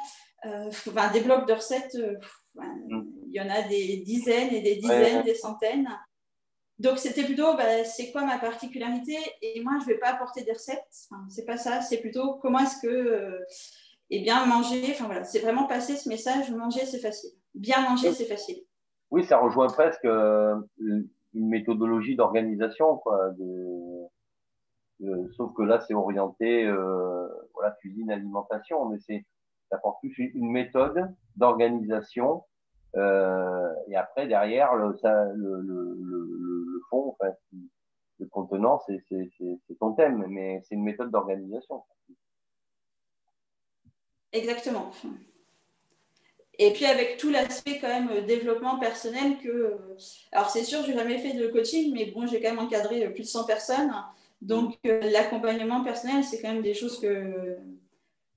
[0.67, 1.97] Enfin, des blogs de recettes
[2.55, 3.01] Mm.
[3.27, 5.89] Il y en a des dizaines et des dizaines, des centaines.
[6.79, 9.17] Donc, c'était plutôt, bah, c'est quoi ma particularité?
[9.41, 11.07] Et moi, je ne vais pas apporter des recettes.
[11.09, 11.81] Enfin, c'est pas ça.
[11.81, 13.45] C'est plutôt comment est-ce que, euh,
[14.09, 14.83] eh bien, manger.
[14.91, 17.31] Enfin, voilà, c'est vraiment passer ce message manger, c'est facile.
[17.53, 18.57] Bien manger, c'est facile.
[19.11, 23.33] Oui, ça rejoint presque euh, une méthodologie d'organisation, quoi.
[25.37, 28.85] sauf que là, c'est orienté, euh, voilà, cuisine, alimentation.
[28.89, 29.25] Mais c'est
[29.71, 32.43] apporte plus une méthode d'organisation.
[32.95, 34.93] Euh, et après, derrière, le,
[36.89, 37.15] fond,
[38.19, 39.03] le contenant, c'est
[39.79, 41.83] ton thème, mais c'est une méthode d'organisation.
[44.31, 44.91] Exactement.
[46.57, 49.49] Et puis avec tout l'aspect quand même euh, développement personnel que...
[49.49, 49.97] Euh,
[50.31, 53.09] alors c'est sûr, je n'ai jamais fait de coaching, mais bon, j'ai quand même encadré
[53.09, 53.91] plus de 100 personnes.
[54.41, 57.57] Donc l'accompagnement personnel, c'est quand même des choses que,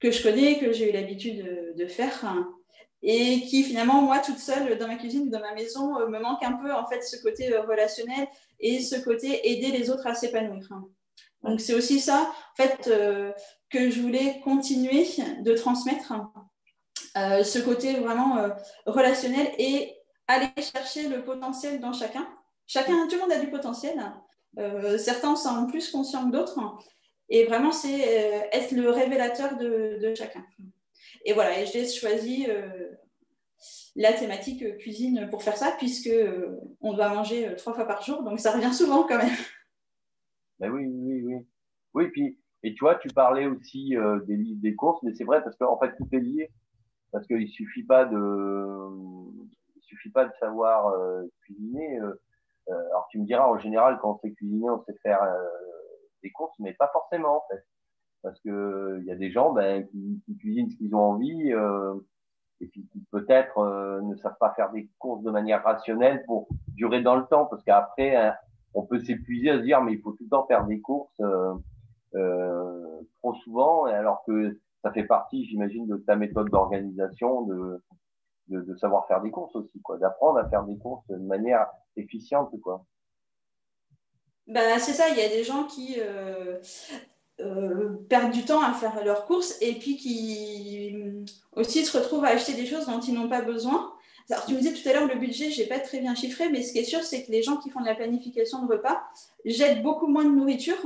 [0.00, 2.24] que je connais, que j'ai eu l'habitude de, faire
[3.02, 6.42] et qui finalement, moi, toute seule dans ma cuisine, dans ma maison, euh, me manque
[6.42, 8.26] un peu en fait ce côté euh, relationnel
[8.58, 10.68] et ce côté aider les autres à s'épanouir.
[11.44, 13.32] Donc c'est aussi ça, en fait, euh,
[13.70, 15.06] que je voulais continuer
[15.40, 16.12] de transmettre,
[17.14, 18.37] ce côté vraiment
[18.87, 19.92] relationnel et
[20.28, 22.28] aller chercher le potentiel dans chacun.
[22.68, 24.00] Chacun, tout le monde a du potentiel.
[24.98, 26.61] certains sont plus conscients que d'autres.
[27.30, 28.00] Et vraiment, c'est
[28.52, 30.44] être le révélateur de, chacun.
[31.24, 32.90] Et voilà, et j'ai choisi euh,
[33.96, 38.02] la thématique euh, cuisine pour faire ça, puisque euh, on doit manger trois fois par
[38.02, 39.36] jour, donc ça revient souvent quand même.
[40.60, 41.46] Ben oui, oui, oui.
[41.94, 43.94] Oui, puis, et tu vois, tu parlais aussi
[44.26, 46.50] des des courses, mais c'est vrai parce qu'en fait, tout est lié.
[47.12, 47.86] Parce qu'il suffit
[49.80, 50.94] suffit pas de savoir
[51.42, 51.98] cuisiner.
[52.68, 55.20] alors, tu me diras, en général, quand on sait cuisiner, on sait faire
[56.22, 57.64] des courses, mais pas forcément, en fait.
[58.22, 61.94] Parce que il y a des gens ben, qui, cuisinent ce qu'ils ont envie euh,
[62.61, 67.02] et qui peut-être euh, ne savent pas faire des courses de manière rationnelle pour durer
[67.02, 67.46] dans le temps.
[67.46, 68.35] Parce qu'après hein,
[68.74, 71.20] on peut s'épuiser à se dire mais il faut tout le temps faire des courses
[71.20, 71.54] euh,
[72.14, 73.85] euh trop souvent.
[73.85, 77.83] Alors que ça fait partie j'imagine de ta méthode d'organisation de,
[78.48, 79.96] de, de savoir faire des courses aussi quoi.
[79.98, 82.85] D'apprendre à faire des courses de manière efficiente quoi
[84.48, 86.58] ben, c'est ça, il y a des gens qui, euh,
[87.40, 92.24] euh, perdent du temps à faire leurs courses et puis qui euh, aussi se retrouvent
[92.24, 93.92] à acheter des choses dont ils n'ont pas besoin.
[94.28, 96.48] Alors, tu me disais tout à l'heure, le budget, je n'ai pas très bien chiffré,
[96.48, 98.72] mais ce qui est sûr, c'est que les gens qui font de la planification de
[98.72, 99.00] repas
[99.44, 100.84] jettent beaucoup moins de nourriture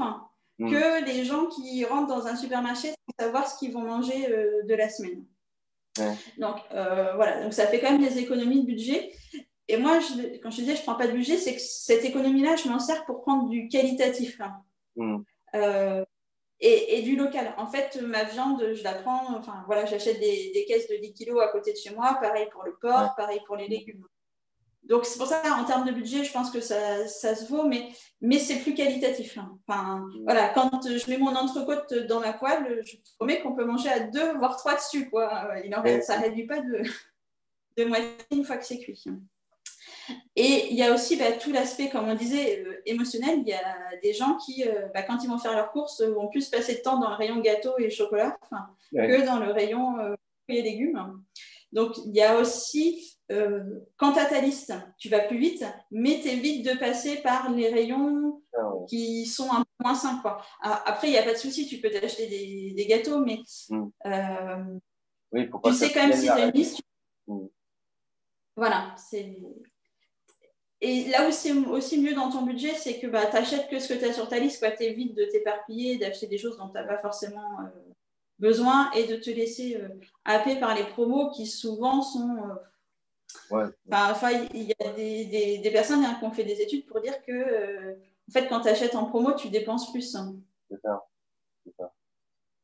[0.58, 0.70] mm.
[0.70, 4.62] que les gens qui rentrent dans un supermarché sans savoir ce qu'ils vont manger euh,
[4.64, 5.24] de la semaine.
[6.36, 9.12] Donc, voilà, donc ça fait quand même des économies de budget.
[9.68, 12.04] Et moi, je, quand je disais je ne prends pas de budget, c'est que cette
[12.04, 14.40] économie-là, je m'en sers pour prendre du qualitatif.
[14.96, 15.22] Mm
[16.62, 17.54] et, du local.
[17.58, 21.42] En fait, ma viande, je la prends, enfin voilà, j'achète des, caisses de 10 kilos
[21.42, 24.04] à côté de chez moi, pareil pour le porc, pareil pour les légumes.
[24.84, 27.66] Donc c'est pour ça, en termes de budget, je pense que ça, ça se vaut,
[27.66, 27.88] mais,
[28.20, 29.38] mais c'est plus qualitatif.
[29.38, 29.58] Hein.
[29.66, 33.90] Enfin, voilà, quand je mets mon entrecôte dans ma poêle, je promets qu'on peut manger
[33.90, 35.08] à deux, voire trois dessus.
[35.08, 35.52] Quoi.
[35.64, 36.82] Il en ça ne réduit pas de,
[37.76, 39.04] de moitié une fois que c'est cuit.
[40.34, 43.40] Et il y a aussi bah, tout l'aspect, comme on disait, euh, émotionnel.
[43.40, 46.28] Il y a des gens qui, euh, bah, quand ils vont faire leurs courses, vont
[46.28, 48.36] plus passer de temps dans le rayon gâteau et chocolat
[48.92, 51.22] que dans le rayon euh, fruits et légumes.
[51.72, 53.16] Donc, il y a aussi,
[53.96, 57.50] quand tu as ta liste, tu vas plus vite, mais tu évites de passer par
[57.50, 60.18] les rayons ah qui sont un peu moins sains.
[60.20, 60.42] Quoi.
[60.60, 64.78] Après, il n'y a pas de souci, tu peux t'acheter des, gâteaux, mais mm.
[65.64, 66.82] tu sais quand même si tu as une liste.
[67.26, 67.46] Mm.
[68.56, 69.36] Voilà, c'est
[70.84, 73.78] et là où c'est aussi mieux dans ton budget, c'est que bah, tu achètes que
[73.78, 76.66] ce que tu as sur ta liste, tu évites de t'éparpiller, d'acheter des choses dont
[76.66, 77.92] tu n'as pas forcément euh,
[78.40, 79.88] besoin et de te laisser euh,
[80.24, 82.36] happer par les promos qui souvent sont.
[83.52, 87.00] Euh, enfin, il y a des, des, personnes hein, qui ont fait des études pour
[87.00, 87.92] dire que
[88.28, 90.16] en fait, quand tu achètes en promo, tu dépenses plus.
[90.16, 90.34] Hein.
[90.68, 91.06] C'est ça.
[91.78, 91.92] ça.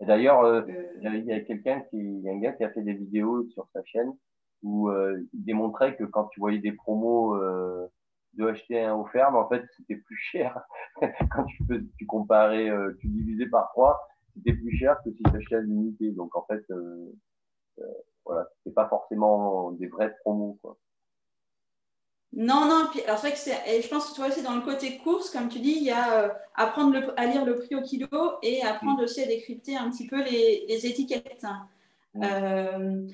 [0.00, 0.66] Et d'ailleurs,
[1.00, 3.68] il y a, quelqu'un qui, y a un gars qui a fait des vidéos sur
[3.72, 4.12] sa chaîne
[4.62, 7.36] où il démontrait que quand tu voyais des promos
[8.34, 10.60] de acheter un offert, mais en fait, c'était plus cher.
[11.32, 15.22] Quand tu, peux, tu comparais, euh, tu divisais par trois, c'était plus cher que si
[15.22, 16.10] tu achetais à l'unité.
[16.12, 17.12] Donc, en fait, euh,
[17.80, 17.84] euh,
[18.24, 20.76] voilà, c'est pas forcément des vrais promos, quoi.
[22.34, 24.60] Non, non, puis, alors c'est vrai que c'est, je pense que toi aussi dans le
[24.60, 28.06] côté course, comme tu dis, il y a apprendre à lire le prix au kilo
[28.42, 31.46] et apprendre aussi à décrypter un petit peu les, les étiquettes.
[32.16, 33.06] Euh,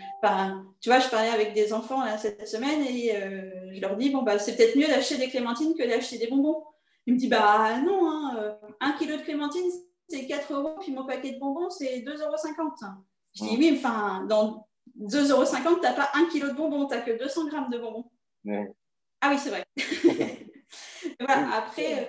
[0.81, 4.11] tu vois, je parlais avec des enfants là, cette semaine et euh, je leur dis
[4.11, 6.65] bon, bah, c'est peut-être mieux d'acheter des clémentines que d'acheter des bonbons.
[7.07, 9.71] Ils me disent bah non, hein, euh, un kilo de clémentines
[10.09, 12.37] c'est 4 euros, puis mon paquet de bonbons c'est 2,50 euros.
[13.35, 14.67] Je dis oui, enfin, dans
[15.01, 17.79] 2,50 euros, tu n'as pas un kilo de bonbons, tu n'as que 200 grammes de
[17.79, 18.11] bonbons.
[19.21, 19.65] Ah oui, c'est vrai.
[21.21, 22.09] voilà, après,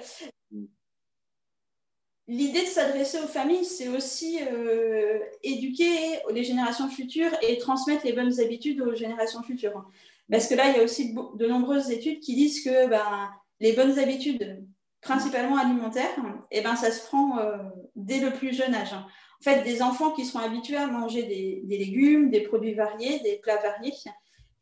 [2.28, 8.14] L'idée de s'adresser aux familles, c'est aussi euh, éduquer les générations futures et transmettre les
[8.14, 9.86] bonnes habitudes aux générations futures.
[10.32, 13.74] Parce que là, il y a aussi de nombreuses études qui disent que ben, les
[13.74, 14.66] bonnes habitudes,
[15.02, 16.18] principalement alimentaires,
[16.50, 17.58] eh ben, ça se prend euh,
[17.96, 18.94] dès le plus jeune âge.
[18.94, 23.38] En fait, des enfants qui seront habitués à manger des, légumes, des produits variés, des
[23.38, 23.94] plats variés,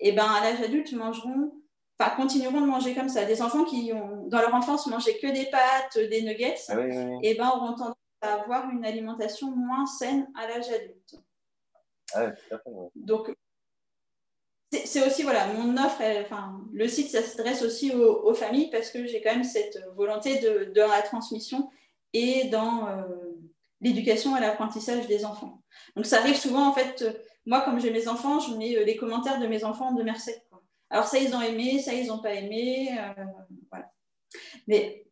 [0.01, 1.53] eh ben à l'âge adulte mangeront,
[1.99, 3.25] enfin continueront de manger comme ça.
[3.25, 7.19] Des enfants qui ont dans leur enfance mangé que des pâtes, des nuggets, ah et
[7.23, 11.15] eh ben auront tendance à avoir une alimentation moins saine à l'âge adulte.
[12.15, 12.31] Ah
[12.95, 13.33] Donc
[14.85, 19.05] c'est aussi voilà mon offre enfin le site ça s'adresse aussi aux, familles parce que
[19.05, 21.69] j'ai quand même cette volonté de, de la transmission
[22.13, 23.03] et dans euh,
[23.81, 25.61] l'éducation et l'apprentissage des enfants
[25.95, 27.05] donc ça arrive souvent en fait
[27.45, 30.41] moi comme j'ai mes enfants je mets euh, les commentaires de mes enfants de Merced
[30.93, 33.23] alors ça ils ont aimé ça ils n'ont pas aimé euh,
[33.69, 33.91] voilà
[34.67, 35.05] mais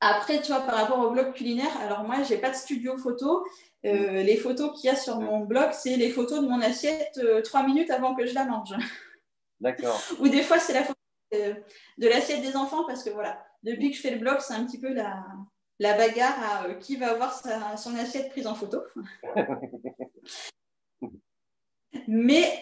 [0.00, 3.44] après tu vois par rapport au blog culinaire alors moi j'ai pas de studio photo
[3.86, 7.18] euh, les photos qu'il y a sur mon blog, c'est les photos de mon assiette
[7.18, 8.74] euh, trois minutes avant que je la mange.
[9.60, 10.00] D'accord.
[10.20, 10.98] Ou des fois, c'est la photo
[11.32, 14.64] de, l'assiette des enfants, parce que voilà, depuis que je fais le blog, c'est un
[14.64, 15.24] petit peu la,
[15.78, 17.32] bagarre à qui va avoir
[17.78, 18.82] son assiette prise en photo.
[22.08, 22.58] Mais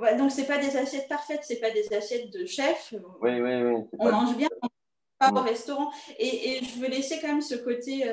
[0.00, 2.94] ouais, donc c'est pas des assiettes parfaites, c'est pas des assiettes de chef.
[3.20, 3.84] Oui, oui, oui.
[3.98, 4.68] On mange bien, on
[5.18, 5.90] pas au restaurant.
[6.18, 8.04] Et, je veux laisser quand même ce côté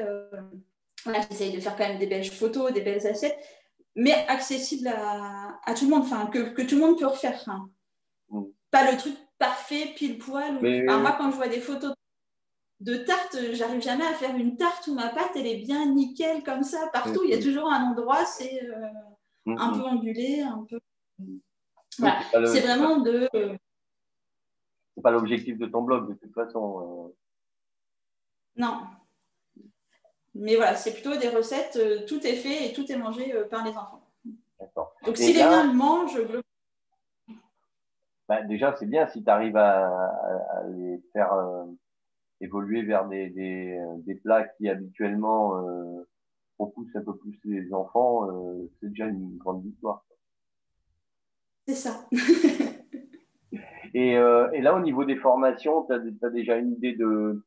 [1.03, 3.38] voilà, j'essaye de faire quand même des belles photos, des belles assiettes,
[3.95, 7.41] mais accessible à, tout le monde, enfin, que, que, tout le monde peut refaire.
[7.47, 7.69] Hein.
[8.29, 8.43] Mm.
[8.71, 10.60] Pas le truc parfait, pile poil.
[10.62, 11.93] Moi, quand je vois des photos
[12.79, 16.43] de tarte, j'arrive jamais à faire une tarte où ma pâte, elle est bien nickel
[16.43, 16.89] comme ça.
[16.91, 18.88] Partout, il y a toujours un endroit, c'est euh,
[19.45, 20.79] mm, un peu ondulé, un peu.
[21.99, 22.21] Voilà.
[22.32, 23.29] C'est vraiment de.
[24.95, 27.10] C'est pas l'objectif de ton blog, de toute façon.
[27.10, 27.15] Euh.
[28.56, 28.82] Non.
[30.36, 33.47] Mais voilà, c'est plutôt des recettes, euh, tout est fait et tout est mangé euh,
[33.47, 34.01] par les enfants.
[35.06, 36.19] Donc si les gens le mangent,
[38.27, 41.65] bah, déjà c'est bien si tu arrives à, les faire euh,
[42.39, 45.62] évoluer vers des, des, plats qui habituellement
[46.65, 48.28] repoussent un peu plus les enfants,
[48.80, 50.06] c'est déjà une grande victoire.
[51.67, 52.08] C'est ça.
[53.93, 57.43] et, et, là, au niveau des formations, tu as, déjà une idée de,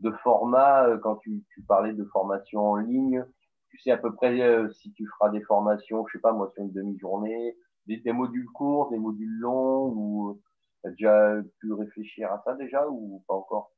[0.00, 3.24] de format, euh, quand tu, parlais de formation en ligne,
[3.68, 6.50] tu sais à peu près euh, si tu feras des formations, je sais pas moi,
[6.54, 10.40] sur une demi-journée, des, modules courts, des modules longs, ou
[10.82, 13.72] tu as déjà pu réfléchir à ça déjà ou pas encore?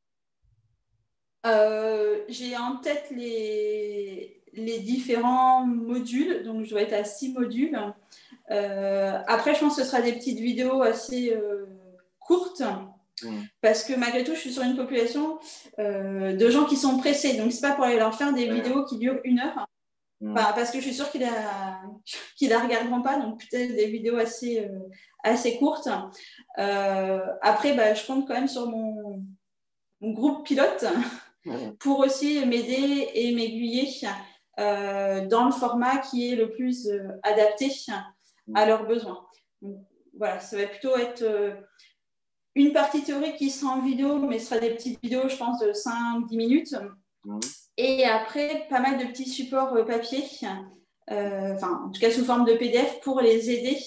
[1.46, 7.78] Euh, J'ai en tête les, les différents modules, donc je dois être à six modules.
[8.48, 11.36] après, je pense que ce sera des petites vidéos assez
[12.18, 12.62] courtes
[13.22, 13.44] Mm.
[13.60, 15.38] Parce que malgré tout, je suis sur une population
[15.78, 17.36] euh, de gens qui sont pressés.
[17.36, 19.66] Donc, c'est pas pour aller leur faire des vidéos qui durent une heure.
[20.34, 21.26] Parce que je suis sûre qu'ils ne
[22.48, 23.18] la regarderont pas.
[23.18, 24.78] Donc, peut-être des vidéos assez, euh,
[25.22, 25.88] assez courtes.
[26.58, 29.22] Euh, après, bah, je compte quand même sur mon,
[30.02, 30.84] groupe pilote
[31.80, 33.88] pour aussi m'aider et m'aiguiller
[34.58, 36.88] dans le format qui est le plus
[37.22, 37.70] adapté
[38.54, 39.26] à leurs besoins.
[40.16, 41.24] voilà, ça va plutôt être
[42.56, 45.60] une partie théorique qui sera en vidéo, mais ce sera des petites vidéos, je pense,
[45.60, 46.74] de 5-10 minutes.
[47.76, 50.24] Et après, pas mal de petits supports euh, papier,
[51.10, 53.78] euh, enfin, en tout cas sous forme de PDF, pour les aider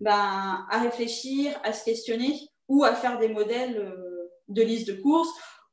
[0.00, 5.00] ben, à réfléchir, à se questionner ou à faire des modèles euh, de liste de
[5.00, 5.30] courses.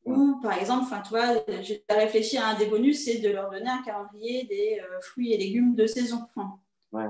[0.07, 3.49] Ou par exemple, enfin, tu vois, j'ai réfléchi à un des bonus, c'est de leur
[3.49, 6.27] donner un calendrier des fruits et légumes de saison.
[6.91, 7.07] ouais.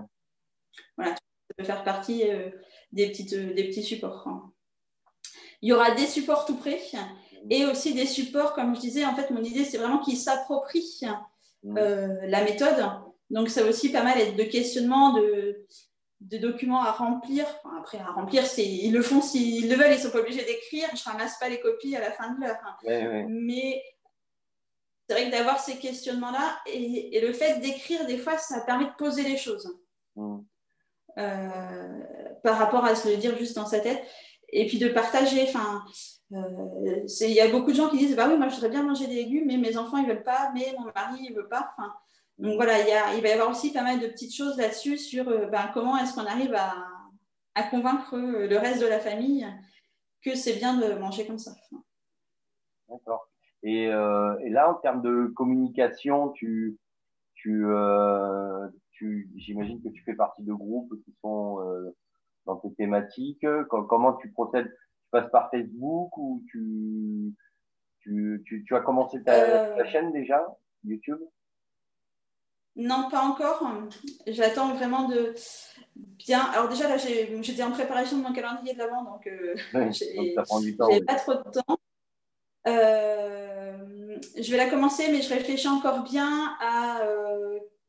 [0.96, 2.24] Voilà, ça peut faire partie
[2.92, 4.50] des, petites, des petits supports.
[5.62, 6.80] Il y aura des supports tout près
[7.50, 11.02] et aussi des supports, comme je disais, en fait, mon idée, c'est vraiment qu'ils s'approprient
[11.64, 11.78] mmh.
[11.78, 12.84] euh, la méthode.
[13.30, 15.66] Donc, ça va aussi pas mal être de questionnement, de,
[16.22, 17.46] documents à remplir.
[17.78, 20.90] après, à remplir, ils le font s'ils le veulent, ils ne sont pas obligés d'écrire.
[20.96, 22.58] Je ne ramasse pas les copies à la fin de l'heure.
[22.66, 23.26] Hein.
[23.30, 23.84] Mais
[25.08, 28.96] c'est vrai que d'avoir ces questionnements-là et, le fait d'écrire, des fois, ça permet de
[28.98, 29.78] poser les choses.
[30.16, 30.40] Mmh.
[31.18, 32.04] Euh,
[32.44, 34.04] par rapport à se le dire juste dans sa tête
[34.50, 35.44] et puis de partager.
[35.48, 35.84] Enfin,
[36.34, 38.84] euh, il y a beaucoup de gens qui disent bah oui, moi je voudrais bien
[38.84, 41.74] manger des légumes, mais mes enfants ils veulent pas, mais mon mari il veut pas.
[41.76, 41.94] Enfin,
[42.38, 44.58] donc voilà, il, y a, il va y avoir aussi pas mal de petites choses
[44.58, 46.74] là-dessus sur euh, ben, comment est-ce qu'on arrive à,
[47.56, 49.48] à, convaincre le reste de la famille
[50.22, 51.52] que c'est bien de manger comme ça.
[52.90, 53.30] D'accord.
[53.64, 56.78] Et, euh, et, là, en termes de communication, tu,
[57.34, 57.66] tu,
[58.92, 61.60] tu j'imagine que tu fais partie de groupes qui sont
[62.46, 64.70] dans tes thématiques Comment tu procèdes?
[64.70, 67.34] Tu passes par Facebook ou tu,
[68.02, 69.86] tu, tu, as commencé ta, euh.
[69.86, 70.46] chaîne déjà,
[70.84, 71.20] YouTube?
[72.78, 73.68] Non, pas encore.
[74.28, 75.34] J'attends vraiment de
[75.96, 76.42] bien.
[76.54, 79.56] Alors déjà, là, j'étais en préparation de mon calendrier de l'avant, donc, euh,
[79.92, 81.80] j'ai pas trop de temps.
[82.68, 87.02] Euh, je vais la commencer, mais je réfléchis encore bien à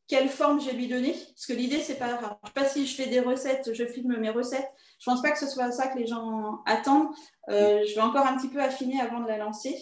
[0.09, 1.13] quelle forme je vais lui donner.
[1.13, 4.17] Parce que l'idée, c'est pas, je sais pas si je fais des recettes, je filme
[4.17, 4.69] mes recettes.
[4.99, 7.09] Je pense pas que ce soit ça que les gens attendent.
[7.51, 9.77] Euh, je vais encore un petit peu affiner avant de la lancer.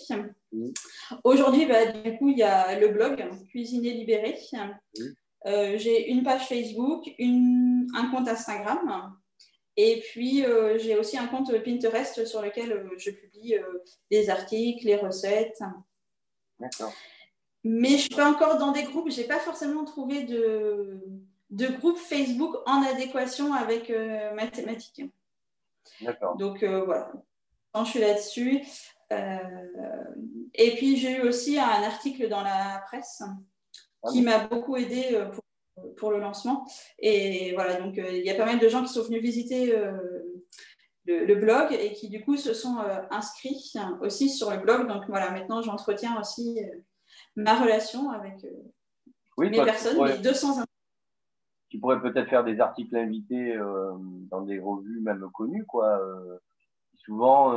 [1.22, 4.36] Aujourd'hui, bah, du coup, il y a le blog Cuisiner Libéré.
[5.46, 9.16] Euh, j'ai une page Facebook, une, un compte Instagram.
[9.76, 13.54] Et puis, euh, j'ai aussi un compte Pinterest sur lequel je publie
[14.10, 15.62] des articles, les recettes.
[16.58, 16.92] D'accord.
[17.68, 19.10] Mais je ne suis pas encore dans des groupes.
[19.10, 21.00] Je n'ai pas forcément trouvé de,
[21.50, 25.02] de groupe Facebook en adéquation avec euh, ma thématique.
[26.00, 26.36] D'accord.
[26.36, 27.10] Donc euh, voilà,
[27.72, 28.62] quand je suis là-dessus.
[29.12, 29.38] Euh,
[30.54, 35.20] et puis j'ai eu aussi un article dans la presse ah qui m'a beaucoup aidé
[35.32, 36.64] pour, pour, le lancement.
[37.00, 39.66] Et voilà, donc il y a pas mal de gens qui sont venus visiter
[41.04, 42.78] le, le, blog et qui du coup se sont
[43.10, 44.86] inscrits aussi sur le blog.
[44.86, 46.60] Donc voilà, maintenant j'entretiens aussi
[47.36, 50.64] ma relation avec euh, les personnes, les 200
[51.68, 53.92] Tu pourrais peut-être faire des articles invités euh,
[54.30, 56.38] dans des revues même connues, quoi, euh,
[56.90, 57.52] qui souvent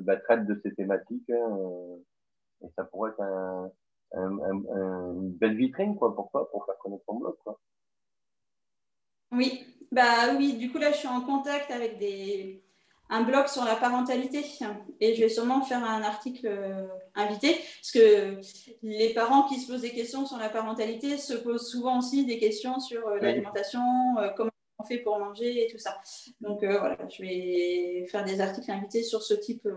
[0.00, 1.30] bah, traitent de ces thématiques.
[1.30, 1.58] Hein,
[2.62, 3.70] et ça pourrait être un,
[4.14, 7.58] une belle vitrine, quoi, pour toi, pour faire connaître ton blog, quoi.
[9.32, 12.63] Oui, bah oui, du coup là je suis en contact avec des,
[13.10, 14.44] un blog sur la parentalité
[15.00, 18.40] et je vais sûrement faire un article euh, invité parce que
[18.82, 22.38] les parents qui se posent des questions sur la parentalité se posent souvent aussi des
[22.38, 23.82] questions sur euh, l'alimentation,
[24.18, 26.00] euh, comment on fait pour manger et tout ça.
[26.40, 29.68] Donc voilà, je vais faire des articles invités sur ce type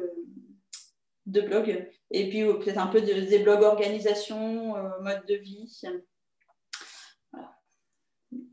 [1.27, 5.81] de blog et puis peut-être un peu de, des blogs organisation, mode de vie.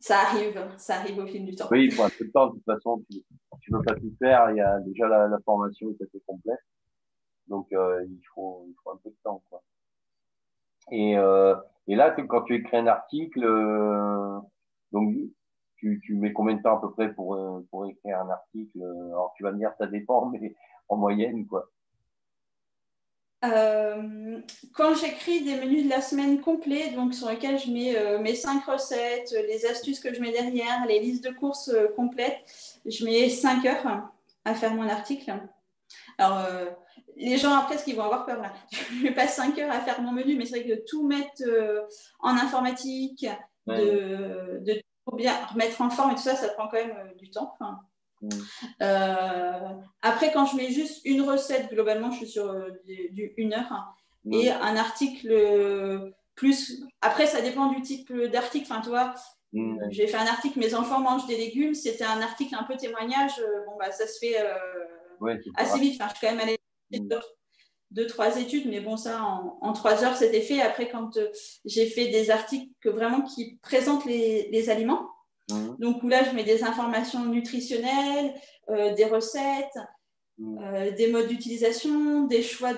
[0.05, 1.67] Ça arrive, ça arrive au fil du temps.
[1.71, 2.49] Oui, il faut un peu de temps.
[2.49, 4.51] De toute façon, tu ne veux pas tout faire.
[4.51, 6.61] Il y a déjà la, formation est assez complète.
[7.49, 9.43] Donc, euh, il, faut, il faut un peu de temps.
[9.49, 9.63] Quoi.
[10.91, 11.55] Et, euh,
[11.87, 14.41] et là, quand tu écris un article, euh,
[14.93, 15.15] donc
[15.77, 18.83] tu, tu mets combien de temps à peu près pour, euh, pour écrire un article?
[18.83, 20.55] Alors, tu vas me dire, ça dépend, mais
[20.91, 21.71] en moyenne, quoi.
[23.45, 24.41] Euh,
[24.73, 28.35] quand j'écris des menus de la semaine complets, donc sur lesquels je mets euh, mes
[28.35, 32.39] cinq recettes, les astuces que je mets derrière, les listes de courses euh, complètes,
[32.87, 34.09] je mets cinq heures
[34.45, 35.33] à faire mon article.
[36.19, 36.47] Alors,
[37.17, 39.81] les gens après, ce qu'ils vont avoir peur là, je mets pas cinq heures à
[39.81, 41.43] faire mon menu, mais c'est vrai que tout mettre
[42.21, 43.27] en informatique,
[43.67, 47.31] de, de, tout bien remettre en forme et tout ça, ça prend quand même du
[47.31, 47.57] temps.
[48.83, 49.69] Euh,
[50.03, 53.73] après, quand je mets juste une recette, globalement, je suis sur euh, du, une heure.
[53.73, 53.87] Hein.
[54.33, 56.83] Et un article euh, plus.
[57.03, 58.67] Après, ça dépend du type d'article.
[58.71, 59.15] Enfin, tu vois,
[59.91, 61.75] j'ai fait un article Mes enfants mangent des légumes.
[61.75, 63.33] C'était un article un peu témoignage.
[63.67, 64.37] Bon, bah, ça se fait
[65.57, 66.01] assez vite.
[66.01, 66.59] Enfin, je suis quand même allée
[66.91, 67.21] deux,
[67.91, 70.63] deux, trois études, mais bon, ça, en, trois heures, c'était fait.
[70.63, 71.19] Après, quand
[71.65, 75.14] j'ai fait des articles que vraiment qui présentent les, les aliments,
[75.51, 75.77] Mmh.
[75.79, 78.35] Donc où là, je mets des informations nutritionnelles,
[78.71, 79.79] euh, des recettes,
[80.39, 80.59] mmh.
[80.59, 82.73] euh, des modes d'utilisation, des choix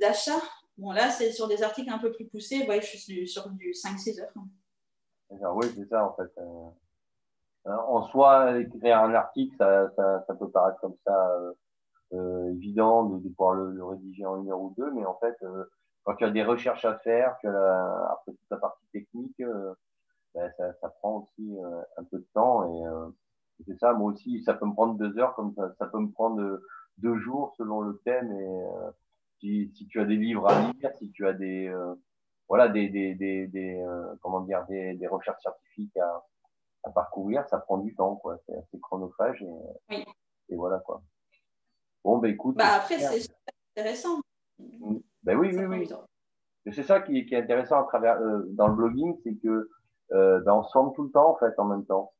[0.00, 0.40] d'achat.
[0.78, 2.66] bon, là, c'est sur des articles un peu plus poussés.
[2.66, 4.32] Ouais, je suis sur du 5-6 heures.
[5.30, 6.30] oui, c'est ça, en fait.
[6.38, 6.68] Euh,
[7.66, 11.40] hein, en soi, écrire un article, ça, ça, ça peut paraître comme ça
[12.10, 15.36] évident de, pouvoir le, rédiger en une heure ou deux, mais en fait,
[16.04, 19.42] quand tu as des recherches à faire, que après toute la partie technique,
[20.38, 23.08] ben, ça, ça, prend aussi euh, un peu de temps euh,
[23.60, 25.98] et c'est ça, moi aussi, ça peut me prendre deux heures comme ça, ça peut
[25.98, 26.64] me prendre euh,
[26.98, 28.60] deux jours selon le thème et
[29.40, 31.72] si, si, tu as des livres à lire, si tu as des
[32.48, 33.84] voilà des, des, des, des
[34.20, 36.24] comment dire des, des recherches scientifiques à,
[36.84, 39.50] à, parcourir, ça prend du temps quoi, c'est assez chronophage et,
[39.90, 40.04] oui.
[40.48, 41.02] et voilà quoi.
[42.04, 42.56] Bon ben écoute.
[42.56, 43.28] Bah après c'est
[43.76, 44.20] intéressant.
[44.58, 45.88] Ben oui oui oui.
[46.72, 49.70] C'est ça qui, qui, est intéressant à travers euh, dans le blogging, c'est que
[50.12, 52.12] euh, ben, on se forme tout le temps en fait en même temps.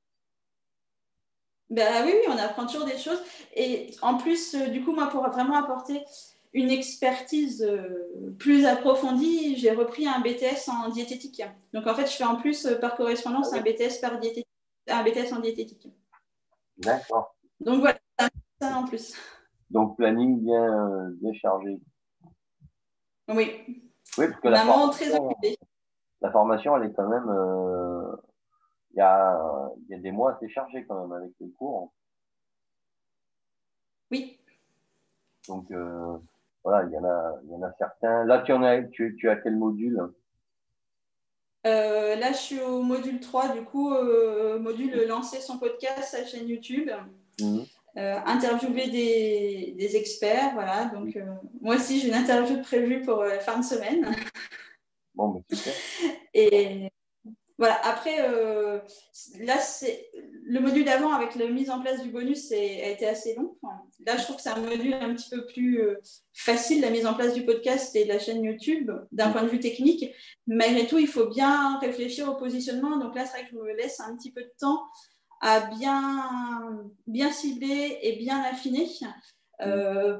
[1.70, 3.22] Ben oui, oui, on apprend toujours des choses.
[3.54, 6.02] Et en plus, euh, du coup, moi, pour vraiment apporter
[6.54, 11.42] une expertise euh, plus approfondie, j'ai repris un BTS en diététique.
[11.74, 14.48] Donc, en fait, je fais en plus, par correspondance, un BTS, par diététique,
[14.88, 15.92] un BTS en diététique.
[16.78, 17.36] D'accord.
[17.60, 17.98] Donc, voilà,
[18.60, 19.14] ça en plus.
[19.70, 21.78] Donc, planning bien, bien chargé.
[23.28, 23.84] Oui.
[24.16, 25.58] Oui, parce que la très occupée
[26.20, 27.28] la formation, elle est quand même.
[27.28, 28.16] Euh,
[28.92, 31.92] il y, a, y, a, des mois assez chargés quand même avec les cours.
[34.10, 34.40] Oui.
[35.46, 36.16] Donc, euh,
[36.64, 38.24] voilà, il y, en a, y en a certains.
[38.24, 40.02] Là, tu, en as, tu, tu as quel module?
[41.66, 43.90] Euh, Là, je suis au module 3, du coup,
[44.58, 46.90] module lancer son podcast, sa chaîne YouTube.
[47.40, 47.60] Mmh.
[47.94, 50.86] interviewer des, des, experts, voilà.
[50.86, 51.16] Donc,
[51.60, 54.06] moi aussi, j'ai une interview prévue pour fin de semaine.
[55.18, 55.56] Bon, mais.
[56.32, 56.92] Et
[57.58, 58.78] Voilà, après, euh,
[59.40, 60.08] là, c'est
[60.44, 63.56] le module d'avant avec la mise en place du bonus a été assez long.
[64.06, 65.96] là, je trouve que c'est un module un petit peu plus euh,
[66.32, 69.48] facile, la mise en place du podcast et de la chaîne YouTube, d'un point de
[69.48, 70.08] vue technique.
[70.46, 72.96] Malgré tout, il faut bien réfléchir au positionnement.
[72.98, 74.84] Donc là, c'est vrai que je me laisse un petit peu de temps
[75.40, 78.88] à bien, bien cibler et bien affiner.
[79.62, 80.18] Euh,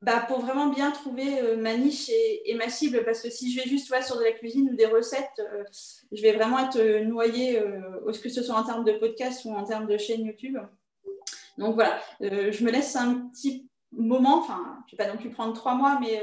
[0.00, 3.04] bah, pour vraiment bien trouver euh, ma niche et, ma cible.
[3.04, 5.64] Parce que si je vais juste sur de la cuisine ou des recettes, euh,
[6.12, 7.60] je vais vraiment être euh, noyée,
[8.22, 10.58] que ce soit en termes de podcast ou en termes de chaîne YouTube.
[11.56, 15.30] Donc voilà, je me laisse un petit moment, enfin, je ne vais pas non plus
[15.30, 16.22] prendre trois mois, mais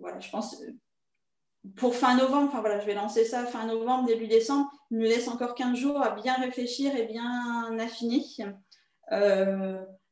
[0.00, 0.62] voilà, je pense
[1.76, 4.70] pour fin novembre, enfin voilà, je vais lancer ça fin novembre, début décembre.
[4.90, 8.22] Il me laisse encore 15 jours à bien réfléchir et bien affiner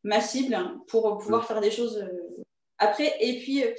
[0.04, 0.56] ma cible
[0.88, 2.44] pour pouvoir faire des choses euh,
[2.78, 3.16] après.
[3.20, 3.72] Et puis, euh,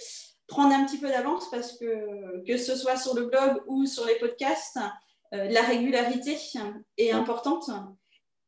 [0.47, 4.05] prendre un petit peu d'avance parce que que ce soit sur le blog ou sur
[4.05, 4.79] les podcasts,
[5.33, 6.37] euh, la régularité
[6.97, 7.69] est importante.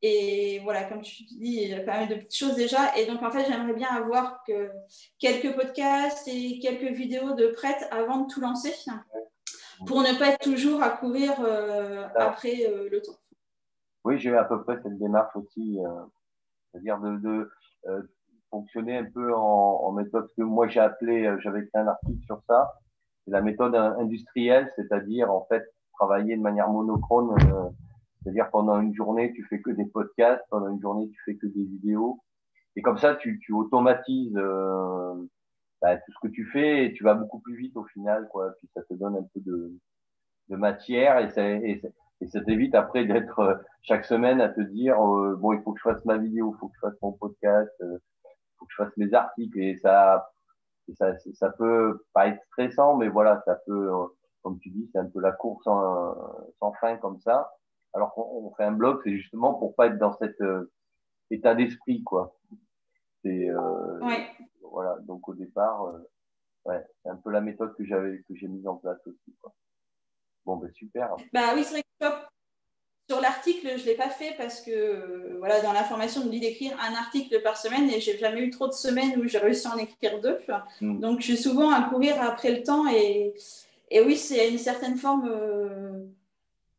[0.02, 2.96] Et voilà, comme tu dis, il y a pas mal de petites choses déjà.
[2.98, 4.70] Et donc, en fait, j'aimerais bien avoir que
[5.18, 8.74] quelques podcasts et quelques vidéos de prête avant de tout lancer
[9.88, 11.34] pour ne pas être toujours à courir
[12.16, 13.18] après le temps.
[14.04, 15.80] Oui, j'ai à peu près cette démarche aussi,
[16.72, 17.50] c'est-à-dire de,
[18.50, 22.24] fonctionner un peu en, en, méthode que moi j'ai appelé, euh, j'avais écrit un article
[22.26, 22.74] sur ça,
[23.28, 25.64] la méthode industrielle, c'est-à-dire en fait
[25.94, 27.70] travailler de manière monochrone, euh,
[28.22, 31.48] c'est-à-dire pendant une journée tu fais que des podcasts, pendant une journée tu fais que
[31.48, 32.20] des vidéos,
[32.76, 34.40] et comme ça tu, tu automatises
[35.82, 38.54] bah, tout ce que tu fais et tu vas beaucoup plus vite au final, quoi.
[38.58, 39.74] Puis ça te donne un peu de,
[40.50, 41.82] de matière et et,
[42.22, 45.80] et ça t'évite après d'être chaque semaine à te dire euh, bon il faut que
[45.80, 47.98] je fasse ma vidéo, il faut que je fasse mon podcast, il euh,
[48.58, 50.30] faut que je fasse mes articles et ça,
[50.96, 54.06] ça ça peut pas être stressant mais voilà ça peut euh,
[54.44, 56.16] comme tu dis c'est un peu la course sans,
[56.60, 57.52] sans fin comme ça
[57.94, 60.38] alors qu'on fait un blog c'est justement pour pas être dans cet
[61.32, 62.38] état d'esprit quoi
[63.24, 64.28] c'est ouais.
[64.62, 65.92] voilà donc au départ
[66.66, 69.54] ouais c'est un peu la méthode que j'avais que j'ai mise en place aussi quoi.
[70.46, 71.16] Bon, ben super.
[71.34, 72.06] Bah oui, c'est vrai que
[73.08, 76.32] sur l'article, je ne l'ai pas fait parce que euh, voilà, dans l'information, on me
[76.32, 79.38] dit d'écrire un article par semaine et j'ai jamais eu trop de semaines où j'ai
[79.38, 80.40] réussi à en écrire deux.
[80.82, 81.00] Hmm.
[81.00, 83.36] Donc, je suis souvent à courir après le temps et,
[83.92, 86.04] et oui, c'est une certaine forme euh,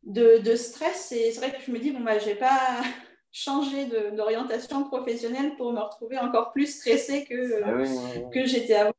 [0.02, 1.12] de, de, stress.
[1.12, 2.58] Et c'est vrai que je me dis, bon, bah, je n'ai pas
[3.30, 8.92] changé d'orientation professionnelle pour me retrouver encore plus stressée que, ah que j'étais avant.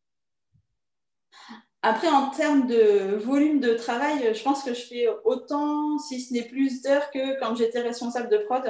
[1.84, 6.34] Après, en termes de volume de travail, je pense que je fais autant, si ce
[6.34, 8.63] n'est plus d'heures que quand j'étais responsable de prod.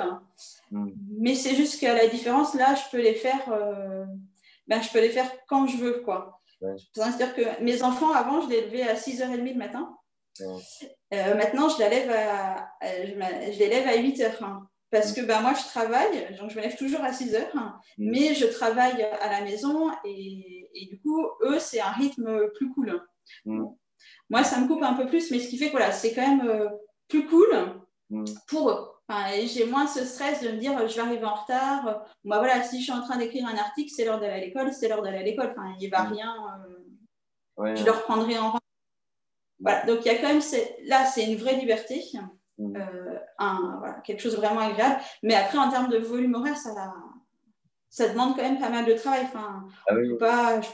[0.72, 0.90] Hmm.
[1.18, 4.06] Mais c'est juste qu'à la différence, là, je peux les faire, euh,
[4.68, 6.02] ben, je peux les faire quand je veux.
[6.02, 6.42] quoi.
[6.94, 9.96] C'est-à-dire que mes enfants, avant, je les levais à 6h30 le matin.
[10.42, 14.38] Euh, maintenant, je, la lève à, je, les lève à 8h.
[14.90, 17.72] Parce que ben, moi, je travaille, donc je me lève toujours à 6 heures, mm.
[17.98, 22.72] mais je travaille à la maison et, et du coup, eux, c'est un rythme plus
[22.74, 23.02] cool.
[23.46, 23.66] Mm.
[24.30, 26.28] Moi, ça me coupe un peu plus, mais ce qui fait que voilà, c'est quand
[26.28, 26.70] même euh,
[27.08, 27.48] plus cool
[28.10, 28.26] mm.
[28.48, 28.88] pour eux.
[29.10, 32.06] Enfin, j'ai moins ce stress de me dire je vais arriver en retard.
[32.26, 34.74] Moi, voilà, si je suis en train d'écrire un article, c'est l'heure d'aller à l'école,
[34.74, 35.54] c'est l'heure d'aller à l'école.
[35.58, 36.36] Enfin, il n'y va rien.
[37.60, 38.54] Euh, je le reprendrai en
[39.60, 40.42] Voilà, donc il y a quand même,
[40.86, 42.04] là, c'est une vraie liberté.
[42.58, 42.76] Mm.
[42.76, 45.02] Euh, un, voilà, quelque chose de vraiment agréable.
[45.24, 46.72] Mais après, en termes de volume horaire, ça,
[47.90, 49.22] ça demande quand même pas mal de travail.
[49.26, 50.70] Enfin, ah pas, je,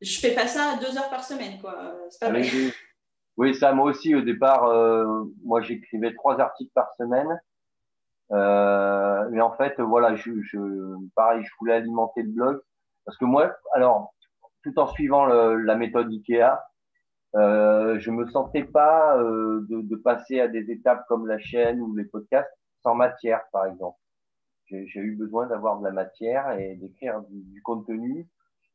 [0.00, 1.60] je fais pas ça deux heures par semaine.
[1.60, 1.72] Quoi.
[2.20, 2.32] Pas ah
[3.36, 7.40] oui, ça, moi aussi, au départ, euh, moi, j'écrivais trois articles par semaine.
[8.32, 10.58] Euh, mais en fait, voilà, je, je,
[11.16, 12.60] pareil, je voulais alimenter le blog.
[13.04, 14.14] Parce que moi, alors,
[14.62, 16.62] tout en suivant le, la méthode IKEA,
[17.34, 21.80] euh, je me sentais pas euh, de, de, passer à des étapes comme la chaîne
[21.80, 23.98] ou les podcasts sans matière, par exemple.
[24.66, 28.28] J'ai eu besoin d'avoir de la matière et d'écrire du, contenu.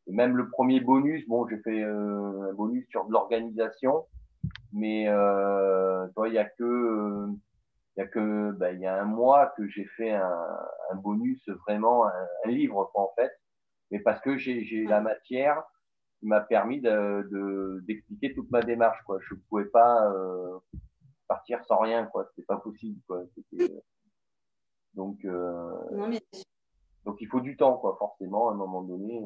[0.07, 4.05] Et même le premier bonus, bon, j'ai fait euh, un bonus sur de l'organisation,
[4.71, 7.27] mais euh, il y a que
[7.95, 10.57] il y a que ben, il y a un mois que j'ai fait un,
[10.91, 13.31] un, bonus vraiment un, un livre en fait,
[13.91, 15.63] mais parce que j'ai la matière
[16.19, 19.01] qui m'a permis de, d'expliquer toute ma démarche.
[19.05, 19.19] Quoi.
[19.21, 20.59] Je pouvais pas euh,
[21.27, 22.05] partir sans rien.
[22.05, 22.27] Quoi.
[22.29, 22.99] C'était pas possible.
[23.07, 23.23] Quoi.
[24.99, 26.19] Donc, euh,
[27.05, 29.25] donc, il faut du temps, quoi, forcément, à un moment donné,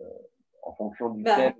[0.00, 0.02] euh,
[0.64, 1.54] en fonction du bah, thème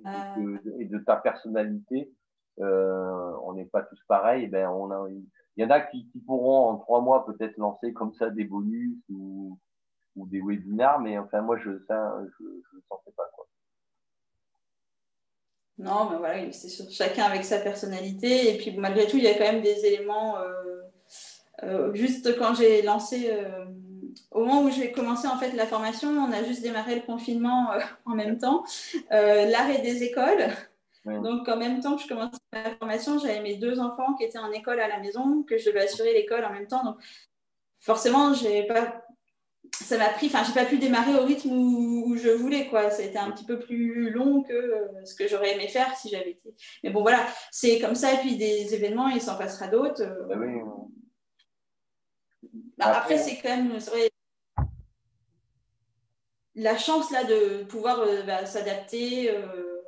[0.81, 2.13] et de, ta personnalité.
[2.57, 4.47] on n'est pas tous pareils.
[4.47, 7.57] Eh ben, on a, il y en a qui, qui pourront en trois mois peut-être
[7.57, 9.57] lancer comme ça des bonus ou,
[10.17, 13.47] ou des webinars, mais enfin moi je ça je, le sentais pas quoi.
[15.79, 18.53] Non, mais voilà, c'est sûr, chacun avec sa personnalité.
[18.53, 20.37] Et puis malgré tout, il y a quand même des éléments.
[21.95, 23.31] Juste quand j'ai lancé
[24.31, 27.01] au moment où je vais commencer en fait la formation, on a juste démarré le
[27.03, 28.65] confinement euh, en même temps,
[29.13, 30.49] euh, l'arrêt des écoles.
[31.07, 34.39] Donc en même temps que je commençais la formation, j'avais mes deux enfants qui étaient
[34.39, 36.85] en école à la maison, que je devais assurer l'école en même temps.
[36.85, 36.97] Donc
[37.81, 39.03] forcément, j'ai pas
[39.73, 42.87] ça m'a pris, enfin, j'ai pas pu démarrer au rythme où, je voulais, quoi.
[43.01, 46.33] Été un petit peu plus long que euh, ce que j'aurais aimé faire si j'avais
[46.33, 46.55] été.
[46.83, 50.03] Mais bon, voilà, c'est comme ça, et puis des événements, il s'en passera d'autres.
[50.27, 50.61] Bah oui.
[52.79, 54.09] Bah, après, c'est quand même, vrai,
[56.55, 59.83] la chance là de pouvoir euh, bah, s'adapter euh,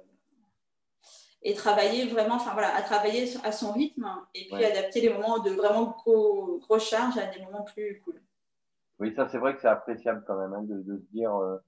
[1.42, 5.38] et travailler vraiment, enfin voilà, à travailler à son rythme et puis adapter les moments
[5.38, 8.20] de vraiment gros, charge à des moments plus cool.
[8.98, 11.58] Oui, ça c'est vrai que c'est appréciable quand même hein, de, se dire euh,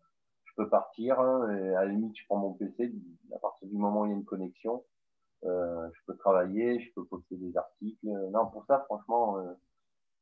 [0.44, 2.92] je peux partir hein, et à la limite je prends mon PC
[3.34, 4.84] à partir du moment où il y a une connexion,
[5.42, 8.06] je peux travailler, je peux poster des articles.
[8.30, 9.38] Non, pour ça franchement,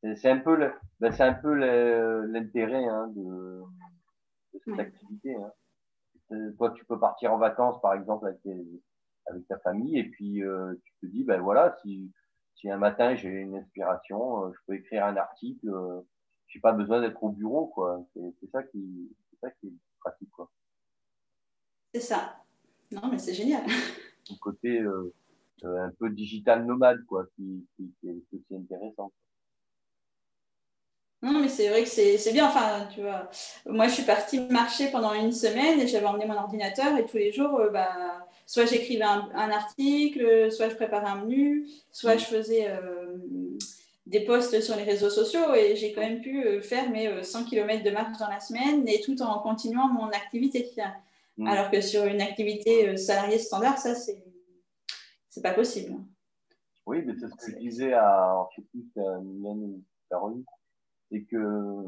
[0.02, 0.56] c'est un peu
[1.00, 3.62] ben, c'est un peu l'intérêt hein, de
[4.64, 5.34] cette activité.
[5.34, 5.52] Hein.
[6.32, 8.40] Euh, toi, tu peux partir en vacances, par exemple, avec,
[9.26, 12.12] avec ta famille, et puis euh, tu te dis, ben voilà, si,
[12.54, 16.00] si un matin j'ai une inspiration, euh, je peux écrire un article, euh,
[16.46, 18.04] j'ai pas besoin d'être au bureau, quoi.
[18.14, 20.50] C'est ça qui, c'est ça qui est pratique, quoi.
[21.94, 22.36] C'est ça.
[22.92, 23.64] Non, mais c'est génial.
[23.66, 24.80] Le côté
[25.62, 29.12] un peu digital nomade, quoi, qui, qui, qui est aussi intéressant.
[31.22, 32.48] Non, mais c'est vrai que c'est bien.
[32.48, 33.28] Enfin, tu vois,
[33.66, 37.18] moi, je suis partie marcher pendant une semaine et j'avais emmené mon ordinateur et tous
[37.18, 42.24] les jours, euh, bah, soit j'écrivais un, article, soit je préparais un menu, soit je
[42.24, 43.18] faisais euh,
[44.06, 47.44] des posts sur les réseaux sociaux et j'ai quand même pu euh, faire mes 100
[47.44, 50.70] km de marche dans la semaine et tout en continuant mon activité.
[51.36, 51.46] Mm.
[51.48, 54.22] Alors que sur une activité salariée standard, ça, c'est
[55.42, 55.96] pas possible.
[56.86, 58.86] Oui, mais c'est ce que je disais à, plus,
[60.08, 60.44] Caroline
[61.10, 61.36] c'est que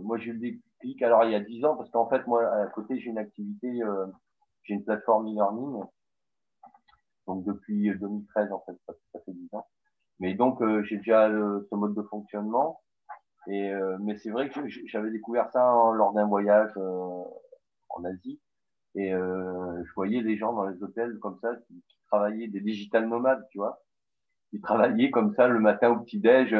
[0.03, 2.45] moi j'ai eu le déclic alors il y a dix ans parce qu'en fait moi
[2.45, 4.07] à côté j'ai une activité euh,
[4.65, 5.83] j'ai une plateforme e-learning.
[7.27, 9.67] Donc depuis 2013 en fait ça, fait dix ans.
[10.19, 12.81] Mais donc euh, j'ai déjà ce mode de fonctionnement.
[13.49, 15.61] Et euh, mais c'est vrai que j'avais découvert ça
[15.95, 18.41] lors d'un voyage en Asie.
[18.95, 23.09] Et je voyais des gens dans les hôtels comme ça qui, qui travaillaient des digital
[23.09, 23.83] nomades tu vois.
[24.51, 26.55] Qui travaillaient comme ça le matin au petit déj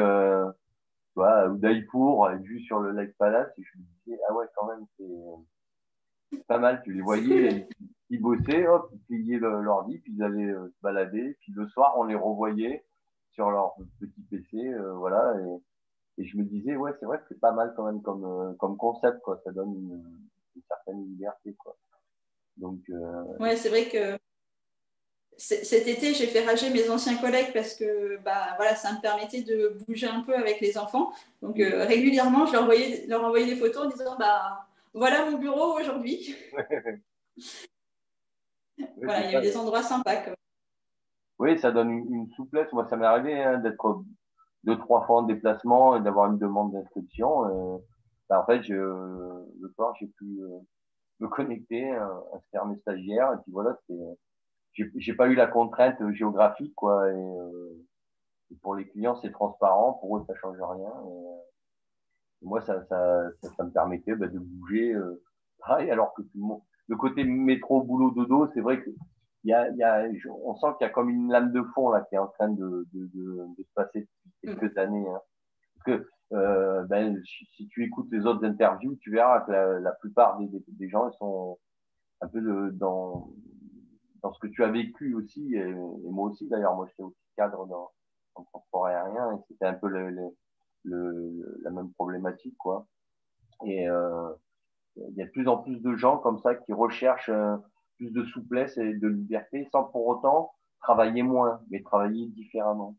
[1.13, 4.65] tu vois, Udaipur, vue sur le Lake Palace, et je me disais, ah ouais, quand
[4.65, 6.81] même, c'est pas mal.
[6.83, 7.67] Tu les voyais,
[8.09, 11.93] ils, bossaient, hop, ils pliaient l'ordi, puis ils allaient euh, se balader, puis le soir,
[11.97, 12.83] on les revoyait
[13.31, 17.25] sur leur petit PC, euh, voilà, et, et, je me disais, ouais, c'est vrai que
[17.29, 20.03] c'est pas mal quand même comme, euh, comme concept, quoi, ça donne une,
[20.55, 21.77] une certaine liberté, quoi.
[22.57, 22.79] Donc,
[23.39, 24.19] ouais, c'est vrai que
[25.37, 29.41] cet été, j'ai fait rager mes anciens collègues parce que bah, voilà, ça me permettait
[29.41, 31.11] de bouger un peu avec les enfants.
[31.41, 35.37] Donc euh, régulièrement, je leur envoyais, leur envoyais des photos en disant bah, voilà mon
[35.37, 36.35] bureau aujourd'hui.
[38.97, 40.33] voilà, il y a des endroits sympas.
[41.39, 42.71] Oui, ça donne une, souplesse.
[42.71, 44.03] Moi, ça m'est arrivé hein, d'être
[44.63, 47.81] deux, trois fois en déplacement et d'avoir une demande d'inscription.
[48.29, 50.59] Bah, en fait, je, le soir, j'ai pu euh,
[51.19, 51.89] me connecter,
[52.33, 53.99] inscrire mes stagiaires et puis voilà, c'était
[54.73, 57.85] j'ai pas eu la contrainte géographique quoi et, euh,
[58.61, 61.37] pour les clients c'est transparent pour eux ça change rien et, euh,
[62.41, 65.21] moi ça, ça, ça, me permettait bah, de bouger euh,
[65.59, 66.21] pareil alors que
[66.87, 68.89] le côté métro boulot dodo c'est vrai que
[69.45, 70.07] il y a, y a,
[70.43, 72.47] on sent qu'il y a comme une lame de fond là qui est en train
[72.49, 74.07] de, de, de, de se passer
[74.41, 75.21] depuis quelques années hein.
[75.75, 79.91] parce que euh, ben, si, tu écoutes les autres interviews tu verras que la, la
[79.91, 81.59] plupart des, des, gens ils sont
[82.21, 83.29] un peu de, dans
[84.23, 85.73] dans ce que tu as vécu aussi, et,
[86.09, 87.91] moi aussi d'ailleurs, moi j'étais aussi cadre dans,
[88.39, 92.87] le transport aérien et c'était un peu la même problématique quoi.
[93.63, 94.29] Et euh,
[94.95, 97.57] il y a de plus en plus de gens comme ça qui recherchent euh,
[97.97, 102.95] plus de souplesse et de liberté sans pour autant travailler moins, mais travailler différemment.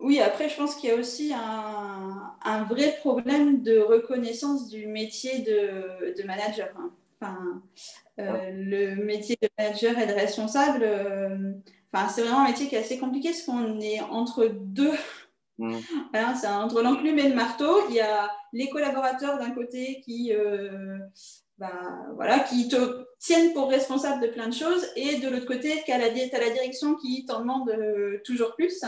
[0.00, 5.40] Oui, après, je pense qu'il y a aussi un, vrai problème de reconnaissance du métier
[5.42, 6.68] de, de manager.
[6.78, 6.92] Hein.
[7.20, 7.62] Enfin,
[8.20, 11.52] euh, le métier de manager et de responsable, euh,
[11.92, 14.94] enfin, c'est vraiment un métier qui est assez compliqué parce qu'on est entre deux.
[15.58, 15.78] Mm.
[16.40, 17.88] c'est entre l'enclume et le marteau.
[17.88, 20.98] Il y a les collaborateurs d'un côté qui, euh,
[21.58, 21.72] bah,
[22.14, 25.90] voilà, qui te tiennent pour responsable de plein de choses et de l'autre côté, tu
[25.90, 27.72] as, la direction qui t'en demande
[28.24, 28.80] toujours plus.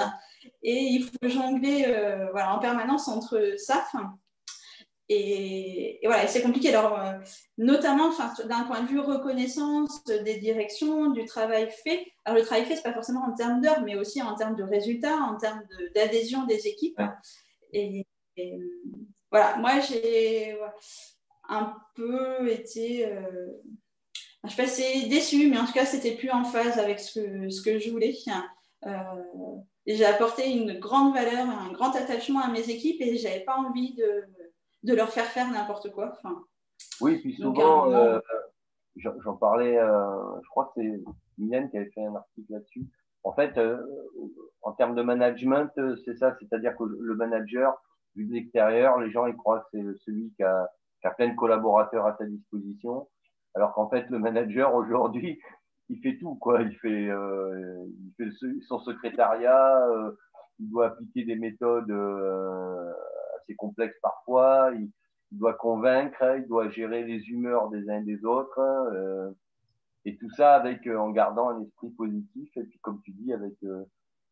[0.62, 1.84] Et il faut jongler
[2.30, 3.84] voilà, en permanence entre ça.
[5.12, 6.72] Et, voilà, c'est compliqué.
[6.72, 7.12] Alors, euh,
[7.58, 8.10] notamment,
[8.46, 12.06] d'un point de vue reconnaissance des directions, du travail fait.
[12.24, 14.54] Alors, le travail fait, ce n'est pas forcément en termes d'heures, mais aussi en termes
[14.54, 15.62] de résultats, en termes
[15.96, 17.02] d'adhésion des équipes.
[17.72, 18.06] Et,
[19.32, 20.56] voilà, moi, j'ai
[21.48, 23.06] un peu été.
[23.06, 23.48] Euh,
[24.44, 26.78] je ne sais pas si c'est déçue, mais en tout cas, c'était plus en phase
[26.78, 28.16] avec ce que, ce que je voulais.
[28.86, 28.90] Euh,
[29.86, 33.56] j'ai apporté une grande valeur, un grand attachement à mes équipes et je n'avais pas
[33.56, 34.24] envie de
[34.82, 36.12] de leur faire faire n'importe quoi.
[36.12, 36.44] Enfin,
[37.00, 38.18] oui, puis souvent, euh,
[38.96, 41.02] j'en parlais, euh, je crois que c'est
[41.38, 42.86] Mylène qui avait fait un article là-dessus.
[43.22, 43.78] En fait, euh,
[44.62, 45.70] en termes de management,
[46.04, 47.74] c'est ça, c'est-à-dire que le manager,
[48.16, 50.68] vu de l'extérieur, les gens ils croient que c'est celui qui a,
[51.00, 53.08] qui a plein de collaborateurs à sa disposition,
[53.54, 55.40] alors qu'en fait, le manager aujourd'hui,
[55.88, 56.62] il fait tout, quoi.
[56.62, 58.30] Il fait, il fait
[58.66, 59.86] son secrétariat,
[60.58, 61.92] il doit appliquer des méthodes
[63.40, 64.72] assez complexe parfois.
[64.74, 64.90] Il,
[65.32, 68.58] doit convaincre, il doit gérer les humeurs des uns et des autres.
[68.58, 69.30] Euh,
[70.04, 73.32] et tout ça avec euh, en gardant un esprit positif et puis comme tu dis
[73.32, 73.84] avec euh,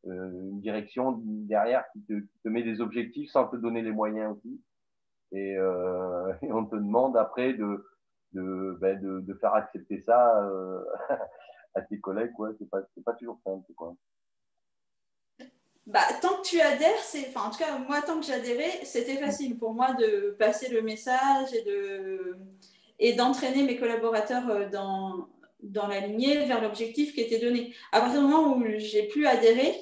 [0.04, 4.60] une direction derrière qui te, met des objectifs sans te donner les moyens aussi.
[5.30, 5.56] Et,
[6.50, 7.84] on te demande après de
[8.32, 10.50] ben faire accepter ça
[11.74, 12.32] à tes collègues.
[12.38, 13.72] Ouais, c'est pas, pas toujours simple.
[13.76, 13.94] Quoi
[15.88, 19.16] bah, tant que tu adhères, c'est, enfin, en tout cas, moi, tant que j'adhérais, c'était
[19.16, 22.36] facile pour moi de passer le message et, de,
[22.98, 25.28] et d'entraîner mes collaborateurs euh, dans,
[25.62, 27.74] dans la lignée vers l'objectif qui était donné.
[27.90, 29.74] À partir du moment où j'ai plus adhéré,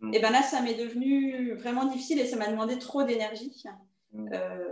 [0.00, 0.12] mm.
[0.12, 3.52] et ben là, ça m'est devenu vraiment difficile et ça m'a demandé trop d'énergie.
[4.12, 4.30] Mm.
[4.32, 4.68] Euh,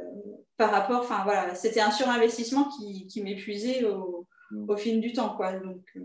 [0.56, 4.68] par rapport, enfin voilà, c'était un surinvestissement qui, qui m'épuisait au, mm.
[4.68, 5.36] au, fil du temps.
[5.36, 5.52] Quoi.
[5.52, 6.00] Donc, euh,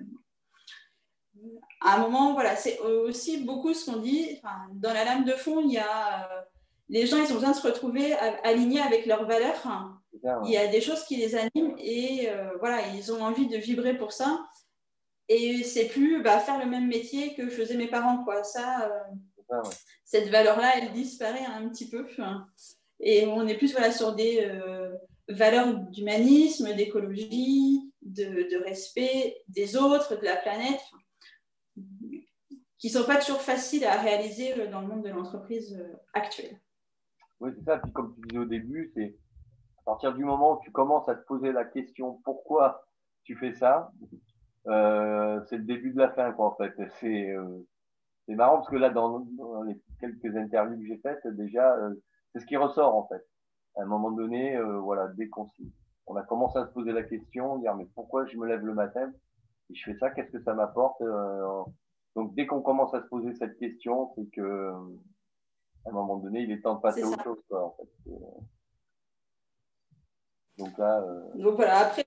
[1.81, 4.41] à un moment, voilà, c'est aussi beaucoup ce qu'on dit.
[4.73, 6.41] dans la lame de fond, il y a euh,
[6.89, 9.63] les gens, ils ont besoin de se retrouver alignés avec leurs valeurs.
[10.45, 13.57] Il y a des choses qui les animent et euh, voilà, ils ont envie de
[13.57, 14.45] vibrer pour ça.
[15.27, 18.43] Et c'est plus bah, faire le même métier que faisaient mes parents, quoi.
[18.43, 18.91] Ça,
[19.51, 19.61] euh,
[20.03, 22.07] cette valeur-là, elle disparaît un petit peu.
[22.99, 24.47] Et on est plus voilà, sur des
[25.27, 30.79] valeurs d'humanisme, d'écologie, de, de, respect des autres, de la planète
[32.77, 35.95] qui ne sont pas toujours faciles à réaliser euh, dans le monde de l'entreprise euh,
[36.13, 36.59] actuelle.
[37.39, 37.77] Oui, c'est ça.
[37.77, 39.15] Puis comme tu disais au début, c'est
[39.79, 42.87] à partir du moment où tu commences à te poser la question pourquoi
[43.23, 43.91] tu fais ça,
[44.67, 46.73] euh, c'est le début de la fin, quoi, en fait.
[46.99, 49.25] C'est marrant parce que là, dans,
[49.65, 51.75] les quelques interviews que j'ai faites, déjà,
[52.33, 53.23] c'est ce qui ressort, en fait.
[53.77, 55.49] À un moment donné, voilà, dès qu'on
[56.07, 58.73] on a commencé à se poser la question, dire mais pourquoi je me lève le
[58.73, 59.11] matin
[59.69, 61.01] et je fais ça, qu'est-ce que ça m'apporte
[62.15, 64.71] donc, dès qu'on commence à se poser cette question, c'est que
[65.85, 67.43] à un moment donné, il est temps de passer à autre chose.
[67.47, 68.11] Quoi, en fait.
[70.57, 71.01] Donc là.
[71.01, 72.05] Euh, Donc voilà, après,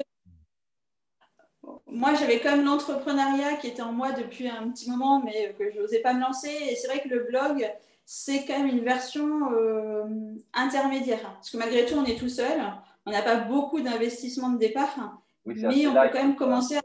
[1.86, 5.70] moi, j'avais quand même l'entrepreneuriat qui était en moi depuis un petit moment, mais que
[5.70, 6.48] je n'osais pas me lancer.
[6.48, 7.70] Et c'est vrai que le blog,
[8.06, 11.34] c'est quand même une version euh, intermédiaire.
[11.34, 12.60] Parce que malgré tout, on est tout seul.
[13.04, 15.20] On n'a pas beaucoup d'investissement de départ.
[15.44, 16.82] mais on peut quand même commencer à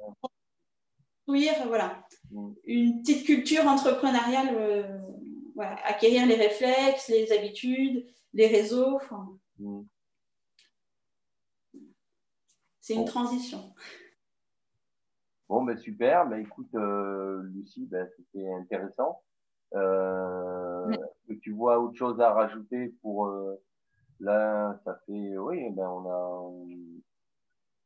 [1.25, 2.03] construire voilà,
[2.65, 4.99] une petite culture entrepreneuriale, euh,
[5.55, 8.99] acquérir les réflexes, les habitudes, les réseaux.
[9.59, 9.81] Mm.
[12.81, 13.73] C'est une transition.
[15.47, 16.27] Bon, ben super.
[16.27, 19.21] Ben, écoute, euh, Lucie, ben, c'était intéressant.
[19.75, 20.95] Euh,
[21.27, 23.27] que tu vois autre chose à rajouter pour
[24.19, 26.05] là, ça fait, oui, ben on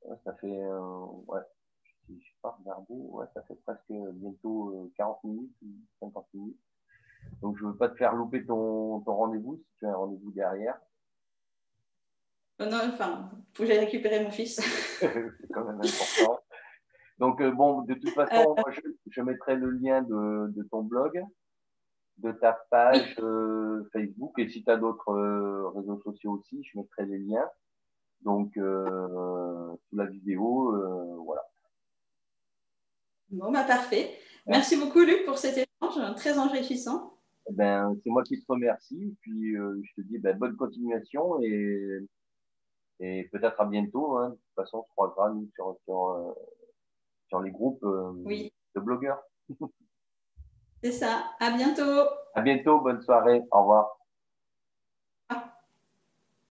[0.10, 0.60] a, ça fait,
[1.28, 1.42] ouais,
[2.10, 5.56] je n'ai pas regardé, ouais, ça fait presque bientôt 40 euh, minutes,
[6.00, 6.60] 50 minutes.
[7.42, 9.96] Donc je ne veux pas te faire louper ton, ton rendez-vous si tu as un
[9.96, 10.78] rendez-vous derrière.
[12.62, 14.56] Euh, non, enfin, faut que j'aille récupérer mon fils.
[15.00, 16.40] c'est quand même important.
[17.20, 18.72] Donc euh, bon, de toute façon, moi,
[19.08, 21.22] je, mettrai le lien de, de, ton blog,
[22.18, 23.16] de ta page
[23.92, 25.14] Facebook, et si tu as d'autres
[25.76, 27.50] réseaux sociaux aussi, je mettrai les liens.
[28.22, 31.44] Donc sous la vidéo, voilà.
[33.30, 34.12] Bon, bah parfait.
[34.46, 37.14] Merci beaucoup, Luc, pour cet échange très enrichissant.
[37.50, 39.16] Eh ben, c'est moi qui te remercie.
[39.22, 42.00] Puis, euh, je te dis ben, bonne continuation et,
[43.00, 44.18] et peut-être à bientôt.
[44.18, 44.30] Hein.
[44.30, 46.34] De toute façon, on se croisera sur, sur, euh,
[47.28, 48.14] sur les groupes euh,
[48.76, 49.22] de blogueurs.
[50.84, 51.26] c'est ça.
[51.40, 52.10] À bientôt.
[52.34, 52.80] À bientôt.
[52.80, 53.42] Bonne soirée.
[53.52, 53.97] Au revoir.